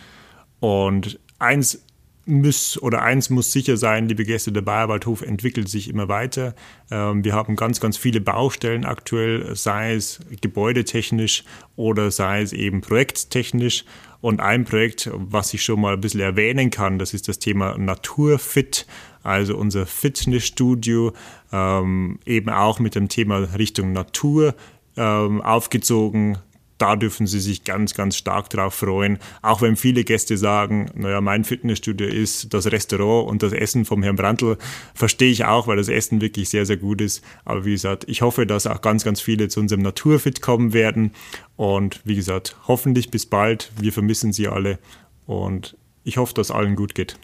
Und 0.61 1.18
eins 1.38 1.82
muss 2.26 2.80
oder 2.82 3.02
eins 3.02 3.30
muss 3.30 3.52
sicher 3.52 3.76
sein, 3.76 4.09
liebe 4.09 4.24
Gäste, 4.24 4.50
der 4.50 4.61
Bayerwaldhof 4.61 5.22
entwickelt 5.22 5.68
sich 5.68 5.88
immer 5.88 6.09
weiter. 6.09 6.54
Ähm, 6.90 7.24
wir 7.24 7.32
haben 7.32 7.54
ganz, 7.54 7.80
ganz 7.80 7.96
viele 7.96 8.20
Baustellen 8.20 8.85
aktuell, 8.85 9.54
sei 9.54 9.94
es 9.94 10.20
gebäudetechnisch 10.40 11.44
oder 11.76 12.11
sei 12.11 12.42
es 12.42 12.52
eben 12.52 12.80
projekttechnisch. 12.80 13.85
Und 14.20 14.40
ein 14.40 14.64
Projekt, 14.64 15.11
was 15.12 15.55
ich 15.55 15.62
schon 15.62 15.81
mal 15.81 15.94
ein 15.94 16.00
bisschen 16.00 16.20
erwähnen 16.20 16.70
kann, 16.70 16.98
das 16.98 17.14
ist 17.14 17.29
das 17.29 17.38
Thema 17.38 17.76
Naturfit, 17.79 18.87
also 19.22 19.57
unser 19.57 19.87
Fitnessstudio, 19.87 21.12
ähm, 21.52 22.18
eben 22.24 22.50
auch 22.50 22.79
mit 22.79 22.94
dem 22.94 23.09
Thema 23.09 23.38
Richtung 23.57 23.92
Natur 23.92 24.55
ähm, 24.96 25.42
aufgezogen 25.42 26.38
da 26.78 26.96
dürfen 26.96 27.26
Sie 27.26 27.40
sich 27.40 27.64
ganz, 27.64 27.94
ganz 27.94 28.16
stark 28.16 28.50
drauf 28.50 28.74
freuen. 28.74 29.18
Auch 29.42 29.62
wenn 29.62 29.76
viele 29.76 30.04
Gäste 30.04 30.36
sagen, 30.36 30.90
naja, 30.94 31.20
mein 31.20 31.44
Fitnessstudio 31.44 32.06
ist 32.06 32.52
das 32.52 32.70
Restaurant 32.70 33.28
und 33.28 33.42
das 33.42 33.52
Essen 33.52 33.84
vom 33.84 34.02
Herrn 34.02 34.16
Brandl, 34.16 34.58
verstehe 34.94 35.30
ich 35.30 35.44
auch, 35.44 35.66
weil 35.66 35.76
das 35.76 35.88
Essen 35.88 36.20
wirklich 36.20 36.48
sehr, 36.48 36.66
sehr 36.66 36.76
gut 36.76 37.00
ist. 37.00 37.24
Aber 37.44 37.64
wie 37.64 37.72
gesagt, 37.72 38.04
ich 38.08 38.22
hoffe, 38.22 38.46
dass 38.46 38.66
auch 38.66 38.80
ganz, 38.80 39.04
ganz 39.04 39.20
viele 39.20 39.48
zu 39.48 39.60
unserem 39.60 39.82
Naturfit 39.82 40.42
kommen 40.42 40.72
werden. 40.72 41.12
Und 41.56 42.00
wie 42.04 42.16
gesagt, 42.16 42.56
hoffentlich 42.68 43.10
bis 43.10 43.26
bald. 43.26 43.72
Wir 43.80 43.92
vermissen 43.92 44.32
Sie 44.32 44.48
alle 44.48 44.78
und 45.26 45.76
ich 46.04 46.18
hoffe, 46.18 46.34
dass 46.34 46.50
allen 46.50 46.76
gut 46.76 46.94
geht. 46.94 47.18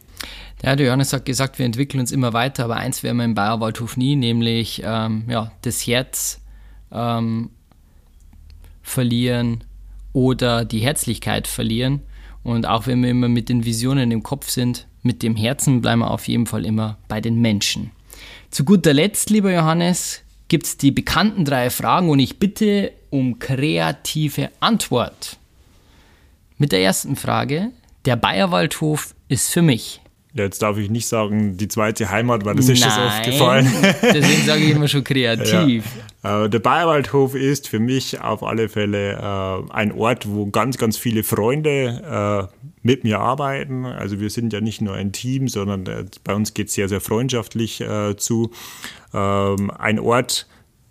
Ja, 0.63 0.77
der 0.77 0.87
Johannes 0.87 1.13
hat 1.13 1.25
gesagt, 1.25 1.59
wir 1.59 1.67
entwickeln 1.67 2.01
uns 2.01 2.13
immer 2.13 2.33
weiter, 2.33 2.65
aber 2.65 2.77
eins 2.77 3.03
werden 3.03 3.17
wir 3.17 3.25
im 3.25 3.35
Bayerwaldhof 3.35 3.97
nie, 3.97 4.17
nämlich 4.17 4.83
ähm, 4.85 5.25
ja, 5.29 5.51
das 5.63 5.87
Herz 5.87 6.41
ähm, 6.93 7.51
verlieren 8.83 9.65
oder 10.13 10.65
die 10.65 10.81
Herzlichkeit 10.81 11.47
verlieren. 11.47 12.01
Und 12.43 12.67
auch 12.67 12.87
wenn 12.87 13.03
wir 13.03 13.11
immer 13.11 13.29
mit 13.29 13.49
den 13.49 13.65
Visionen 13.65 14.11
im 14.11 14.23
Kopf 14.23 14.51
sind, 14.51 14.87
mit 15.03 15.23
dem 15.23 15.37
Herzen 15.37 15.81
bleiben 15.81 16.01
wir 16.01 16.11
auf 16.11 16.29
jeden 16.29 16.47
Fall 16.47 16.65
immer 16.65 16.99
bei 17.09 17.21
den 17.21 17.41
Menschen. 17.41 17.91
Zu 18.51 18.65
guter 18.65 18.93
Letzt, 18.93 19.31
lieber 19.31 19.53
Johannes, 19.53 20.23
gibt 20.49 20.67
es 20.67 20.77
die 20.77 20.91
bekannten 20.91 21.45
drei 21.45 21.71
Fragen 21.71 22.11
und 22.11 22.19
ich 22.19 22.39
bitte 22.39 22.93
um 23.11 23.39
kreative 23.39 24.51
Antwort. 24.61 25.39
Mit 26.59 26.73
der 26.73 26.83
ersten 26.83 27.17
Frage, 27.17 27.71
der 28.05 28.17
Bayerwaldhof 28.17 29.15
ist 29.29 29.51
für 29.51 29.63
mich. 29.63 30.01
Ja, 30.35 30.45
jetzt 30.45 30.63
darf 30.63 30.79
ich 30.79 30.89
nicht 30.89 31.07
sagen, 31.07 31.57
die 31.57 31.69
zweite 31.69 32.11
Heimat, 32.11 32.45
weil 32.45 32.55
das 32.55 32.69
ist 32.69 32.83
schon 32.83 32.91
so 32.91 33.01
oft 33.01 33.25
gefallen. 33.25 33.71
Deswegen 34.03 34.47
sage 34.47 34.63
ich 34.65 34.71
immer 34.71 34.89
schon 34.89 35.05
kreativ. 35.05 35.85
Ja. 35.85 36.03
Äh, 36.23 36.49
der 36.49 36.59
Bayerwaldhof 36.59 37.35
ist 37.35 37.69
für 37.69 37.79
mich 37.79 38.21
auf 38.21 38.43
alle 38.43 38.69
Fälle 38.69 39.13
äh, 39.13 39.73
ein 39.73 39.93
Ort, 39.93 40.29
wo 40.29 40.47
ganz, 40.47 40.79
ganz 40.79 40.97
viele 40.97 41.23
Freunde 41.23 42.51
äh, 42.53 42.67
mit 42.83 43.05
mir 43.05 43.21
arbeiten. 43.21 43.85
Also 43.85 44.21
wir 44.21 44.31
sind 44.31 44.53
ja 44.53 44.61
nicht 44.61 44.81
nur 44.81 44.95
ein 44.95 45.13
Team, 45.13 45.49
sondern 45.49 45.85
bei 46.25 46.35
uns 46.35 46.55
geht 46.55 46.69
es 46.69 46.75
sehr, 46.75 46.89
sehr 46.89 47.01
freundschaftlich 47.01 47.85
zu. 48.17 48.51
Ähm, 49.15 49.71
ein 49.71 49.99
Ort, 50.01 50.49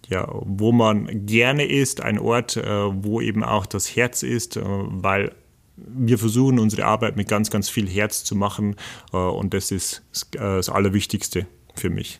ja, 0.08 0.28
wo 0.32 0.72
man 0.72 1.26
gerne 1.26 1.65
ist, 1.65 2.02
ein 2.02 2.17
Ort, 2.17 2.56
wo 2.56 3.20
eben 3.20 3.44
auch 3.44 3.65
das 3.65 3.96
Herz 3.96 4.24
ist, 4.24 4.60
weil 4.63 5.32
wir 5.76 6.17
versuchen 6.17 6.60
unsere 6.60 6.86
Arbeit 6.86 7.15
mit 7.15 7.28
ganz, 7.28 7.50
ganz 7.50 7.70
viel 7.70 7.88
Herz 7.89 8.24
zu 8.24 8.36
machen 8.36 8.76
äh, 9.13 9.17
und 9.17 9.54
das 9.54 9.72
ist 9.72 10.04
äh, 10.36 10.39
das 10.39 10.70
Allerwichtigste 10.70 11.48
für 11.76 11.89
mich. 11.89 12.20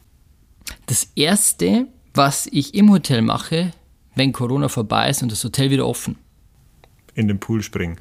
Das 0.86 1.10
Erste, 1.15 1.88
was 2.13 2.47
ich 2.52 2.74
im 2.74 2.91
Hotel 2.91 3.21
mache, 3.21 3.71
wenn 4.15 4.34
Corona 4.34 4.67
vorbei 4.67 5.10
ist 5.10 5.21
und 5.24 5.32
das 5.32 5.43
Hotel 5.43 5.69
wieder 5.69 5.88
offen. 5.88 6.17
In 7.13 7.28
den 7.28 7.39
Pool 7.39 7.62
springen. 7.62 7.97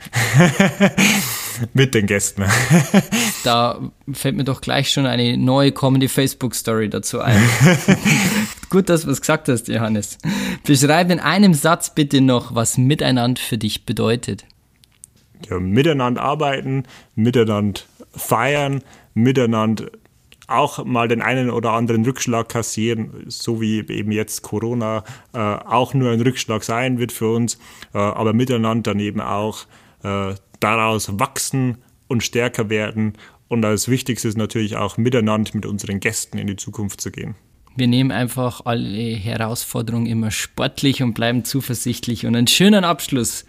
mit 1.75 1.94
den 1.94 2.07
Gästen. 2.07 2.44
da 3.44 3.81
fällt 4.12 4.37
mir 4.37 4.44
doch 4.44 4.61
gleich 4.61 4.90
schon 4.90 5.07
eine 5.07 5.37
neue 5.37 5.73
kommende 5.73 6.09
Facebook-Story 6.09 6.88
dazu 6.88 7.20
ein. 7.20 7.40
Gut, 8.70 8.88
dass 8.88 9.03
du 9.03 9.11
es 9.11 9.20
gesagt 9.20 9.49
hast, 9.49 9.66
Johannes. 9.68 10.18
Beschreib 10.64 11.11
in 11.11 11.18
einem 11.18 11.55
Satz 11.55 11.92
bitte 11.92 12.20
noch, 12.20 12.55
was 12.55 12.79
Miteinander 12.79 13.40
für 13.40 13.59
dich 13.59 13.85
bedeutet. 13.85 14.44
Ja, 15.49 15.59
miteinander 15.59 16.23
arbeiten, 16.23 16.85
miteinander 17.16 17.81
feiern, 18.14 18.83
miteinander 19.14 19.90
auch 20.51 20.85
mal 20.85 21.09
den 21.09 21.23
einen 21.23 21.51
oder 21.51 21.73
anderen 21.73 22.05
Rückschlag 22.05 22.49
kassieren, 22.49 23.25
so 23.27 23.61
wie 23.61 23.79
eben 23.89 24.13
jetzt 24.13 24.43
Corona 24.43 25.05
äh, 25.33 25.39
auch 25.39 25.95
nur 25.95 26.11
ein 26.11 26.21
Rückschlag 26.21 26.65
sein 26.65 26.99
wird 26.99 27.13
für 27.13 27.33
uns, 27.33 27.59
äh, 27.95 27.99
aber 27.99 28.33
miteinander 28.33 28.91
dann 28.93 29.01
eben 29.01 29.21
auch 29.21 29.67
äh, 30.03 30.35
daraus 30.61 31.19
wachsen 31.19 31.79
und 32.09 32.23
stärker 32.23 32.69
werden. 32.69 33.15
Und 33.49 33.65
als 33.65 33.89
ist 33.89 34.37
natürlich 34.37 34.77
auch 34.77 34.97
miteinander 34.97 35.51
mit 35.55 35.67
unseren 35.67 36.01
Gästen 36.01 36.39
in 36.39 36.47
die 36.47 36.57
Zukunft 36.57 37.01
zu 37.01 37.11
gehen. 37.11 37.35
Wir 37.77 37.87
nehmen 37.87 38.11
einfach 38.11 38.63
alle 38.65 39.15
Herausforderungen 39.15 40.07
immer 40.07 40.31
sportlich 40.31 41.03
und 41.03 41.15
bleiben 41.15 41.45
zuversichtlich. 41.45 42.27
Und 42.27 42.37
einen 42.37 42.47
schönen 42.47 42.85
Abschluss, 42.85 43.47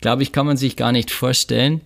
glaube 0.00 0.22
ich, 0.22 0.32
kann 0.32 0.46
man 0.46 0.56
sich 0.56 0.76
gar 0.76 0.92
nicht 0.92 1.10
vorstellen. 1.10 1.82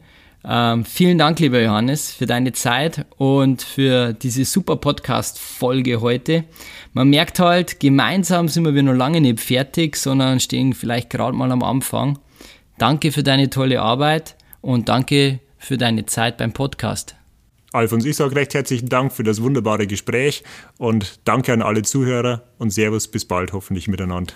Ähm, 0.49 0.85
vielen 0.85 1.19
Dank, 1.19 1.41
lieber 1.41 1.61
Johannes, 1.61 2.13
für 2.13 2.27
deine 2.27 2.53
Zeit 2.53 3.05
und 3.17 3.63
für 3.63 4.13
diese 4.13 4.45
super 4.45 4.77
Podcast-Folge 4.77 6.01
heute. 6.01 6.45
Man 6.93 7.11
merkt 7.11 7.41
halt, 7.41 7.81
gemeinsam 7.81 8.47
sind 8.47 8.73
wir 8.73 8.83
noch 8.83 8.95
lange 8.95 9.21
nicht 9.21 9.41
fertig, 9.41 9.97
sondern 9.97 10.39
stehen 10.39 10.73
vielleicht 10.73 11.11
gerade 11.11 11.37
mal 11.37 11.51
am 11.51 11.65
Anfang. 11.65 12.21
Danke 12.79 13.11
für 13.11 13.25
deine 13.25 13.51
tolle 13.51 13.83
Arbeit 13.83 14.37
und 14.61 14.89
danke 14.89 15.41
für 15.59 15.79
deine 15.79 16.07
Zeit 16.07 16.37
beim 16.37 16.53
Podcast. 16.53 17.17
Alfons, 17.73 18.05
ich 18.05 18.15
sage 18.15 18.37
recht 18.37 18.55
herzlichen 18.55 18.89
Dank 18.89 19.13
für 19.13 19.25
das 19.25 19.43
wunderbare 19.43 19.89
Gespräch 19.89 20.45
und 20.79 21.19
danke 21.25 21.53
an 21.53 21.61
alle 21.61 21.83
Zuhörer 21.83 22.45
und 22.59 22.71
Servus, 22.71 23.09
bis 23.09 23.25
bald 23.25 23.53
hoffentlich 23.53 23.89
miteinander. 23.89 24.35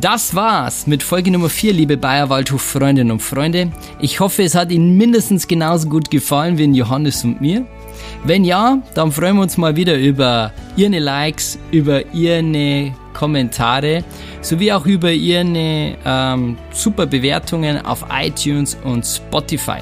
Das 0.00 0.32
war's 0.36 0.86
mit 0.86 1.02
Folge 1.02 1.32
Nummer 1.32 1.48
4, 1.48 1.72
liebe 1.72 1.96
Bayer 1.96 2.30
Waldhof 2.30 2.62
Freundinnen 2.62 3.10
und 3.10 3.20
Freunde. 3.20 3.72
Ich 3.98 4.20
hoffe, 4.20 4.44
es 4.44 4.54
hat 4.54 4.70
Ihnen 4.70 4.96
mindestens 4.96 5.48
genauso 5.48 5.88
gut 5.88 6.08
gefallen 6.08 6.56
wie 6.56 6.66
Johannes 6.66 7.24
und 7.24 7.40
mir. 7.40 7.66
Wenn 8.22 8.44
ja, 8.44 8.80
dann 8.94 9.10
freuen 9.10 9.34
wir 9.34 9.42
uns 9.42 9.56
mal 9.56 9.74
wieder 9.74 9.98
über 9.98 10.52
Ihre 10.76 11.00
Likes, 11.00 11.58
über 11.72 12.14
Ihre 12.14 12.94
Kommentare 13.12 14.04
sowie 14.40 14.70
auch 14.70 14.86
über 14.86 15.10
Ihre 15.10 15.96
ähm, 16.04 16.56
super 16.70 17.06
Bewertungen 17.06 17.84
auf 17.84 18.04
iTunes 18.08 18.76
und 18.84 19.04
Spotify. 19.04 19.78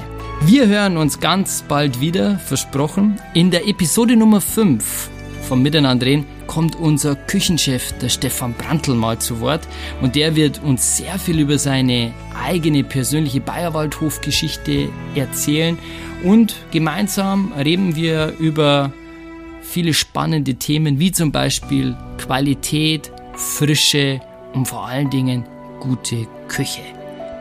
Wir 0.47 0.65
hören 0.65 0.97
uns 0.97 1.19
ganz 1.19 1.63
bald 1.67 2.01
wieder, 2.01 2.39
versprochen, 2.39 3.21
in 3.35 3.51
der 3.51 3.67
Episode 3.67 4.15
Nummer 4.15 4.41
5 4.41 5.11
vom 5.47 5.61
Miteinander 5.61 6.07
reden 6.07 6.25
kommt 6.47 6.75
unser 6.75 7.15
Küchenchef, 7.15 7.91
der 7.99 8.09
Stefan 8.09 8.53
Brandl, 8.53 8.95
mal 8.95 9.19
zu 9.19 9.39
Wort. 9.39 9.67
Und 10.01 10.15
der 10.15 10.35
wird 10.35 10.63
uns 10.63 10.97
sehr 10.97 11.19
viel 11.19 11.39
über 11.39 11.59
seine 11.59 12.13
eigene 12.43 12.83
persönliche 12.83 13.41
Bayerwaldhof-Geschichte 13.41 14.89
erzählen. 15.15 15.77
Und 16.23 16.55
gemeinsam 16.71 17.51
reden 17.53 17.95
wir 17.95 18.33
über 18.39 18.91
viele 19.61 19.93
spannende 19.93 20.55
Themen, 20.55 20.99
wie 20.99 21.11
zum 21.11 21.31
Beispiel 21.31 21.95
Qualität, 22.17 23.11
Frische 23.33 24.19
und 24.53 24.67
vor 24.67 24.87
allen 24.87 25.09
Dingen 25.09 25.45
gute 25.79 26.25
Küche. 26.47 26.81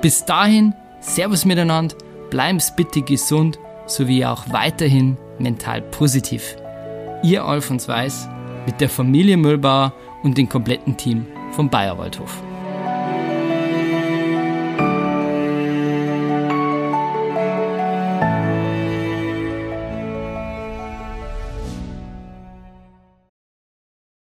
Bis 0.02 0.24
dahin, 0.24 0.74
Servus 1.00 1.44
miteinander, 1.44 1.94
bleiben's 2.30 2.74
bitte 2.74 3.00
gesund, 3.00 3.58
sowie 3.86 4.24
auch 4.24 4.44
weiterhin 4.50 5.16
mental 5.38 5.80
positiv. 5.80 6.56
Ihr 7.22 7.44
Alfons 7.44 7.88
Weiß 7.88 8.28
mit 8.66 8.80
der 8.80 8.90
Familie 8.90 9.36
Müllbauer 9.36 9.92
und 10.22 10.36
dem 10.36 10.48
kompletten 10.48 10.96
Team 10.96 11.26
vom 11.52 11.70
Bayerwaldhof. 11.70 12.42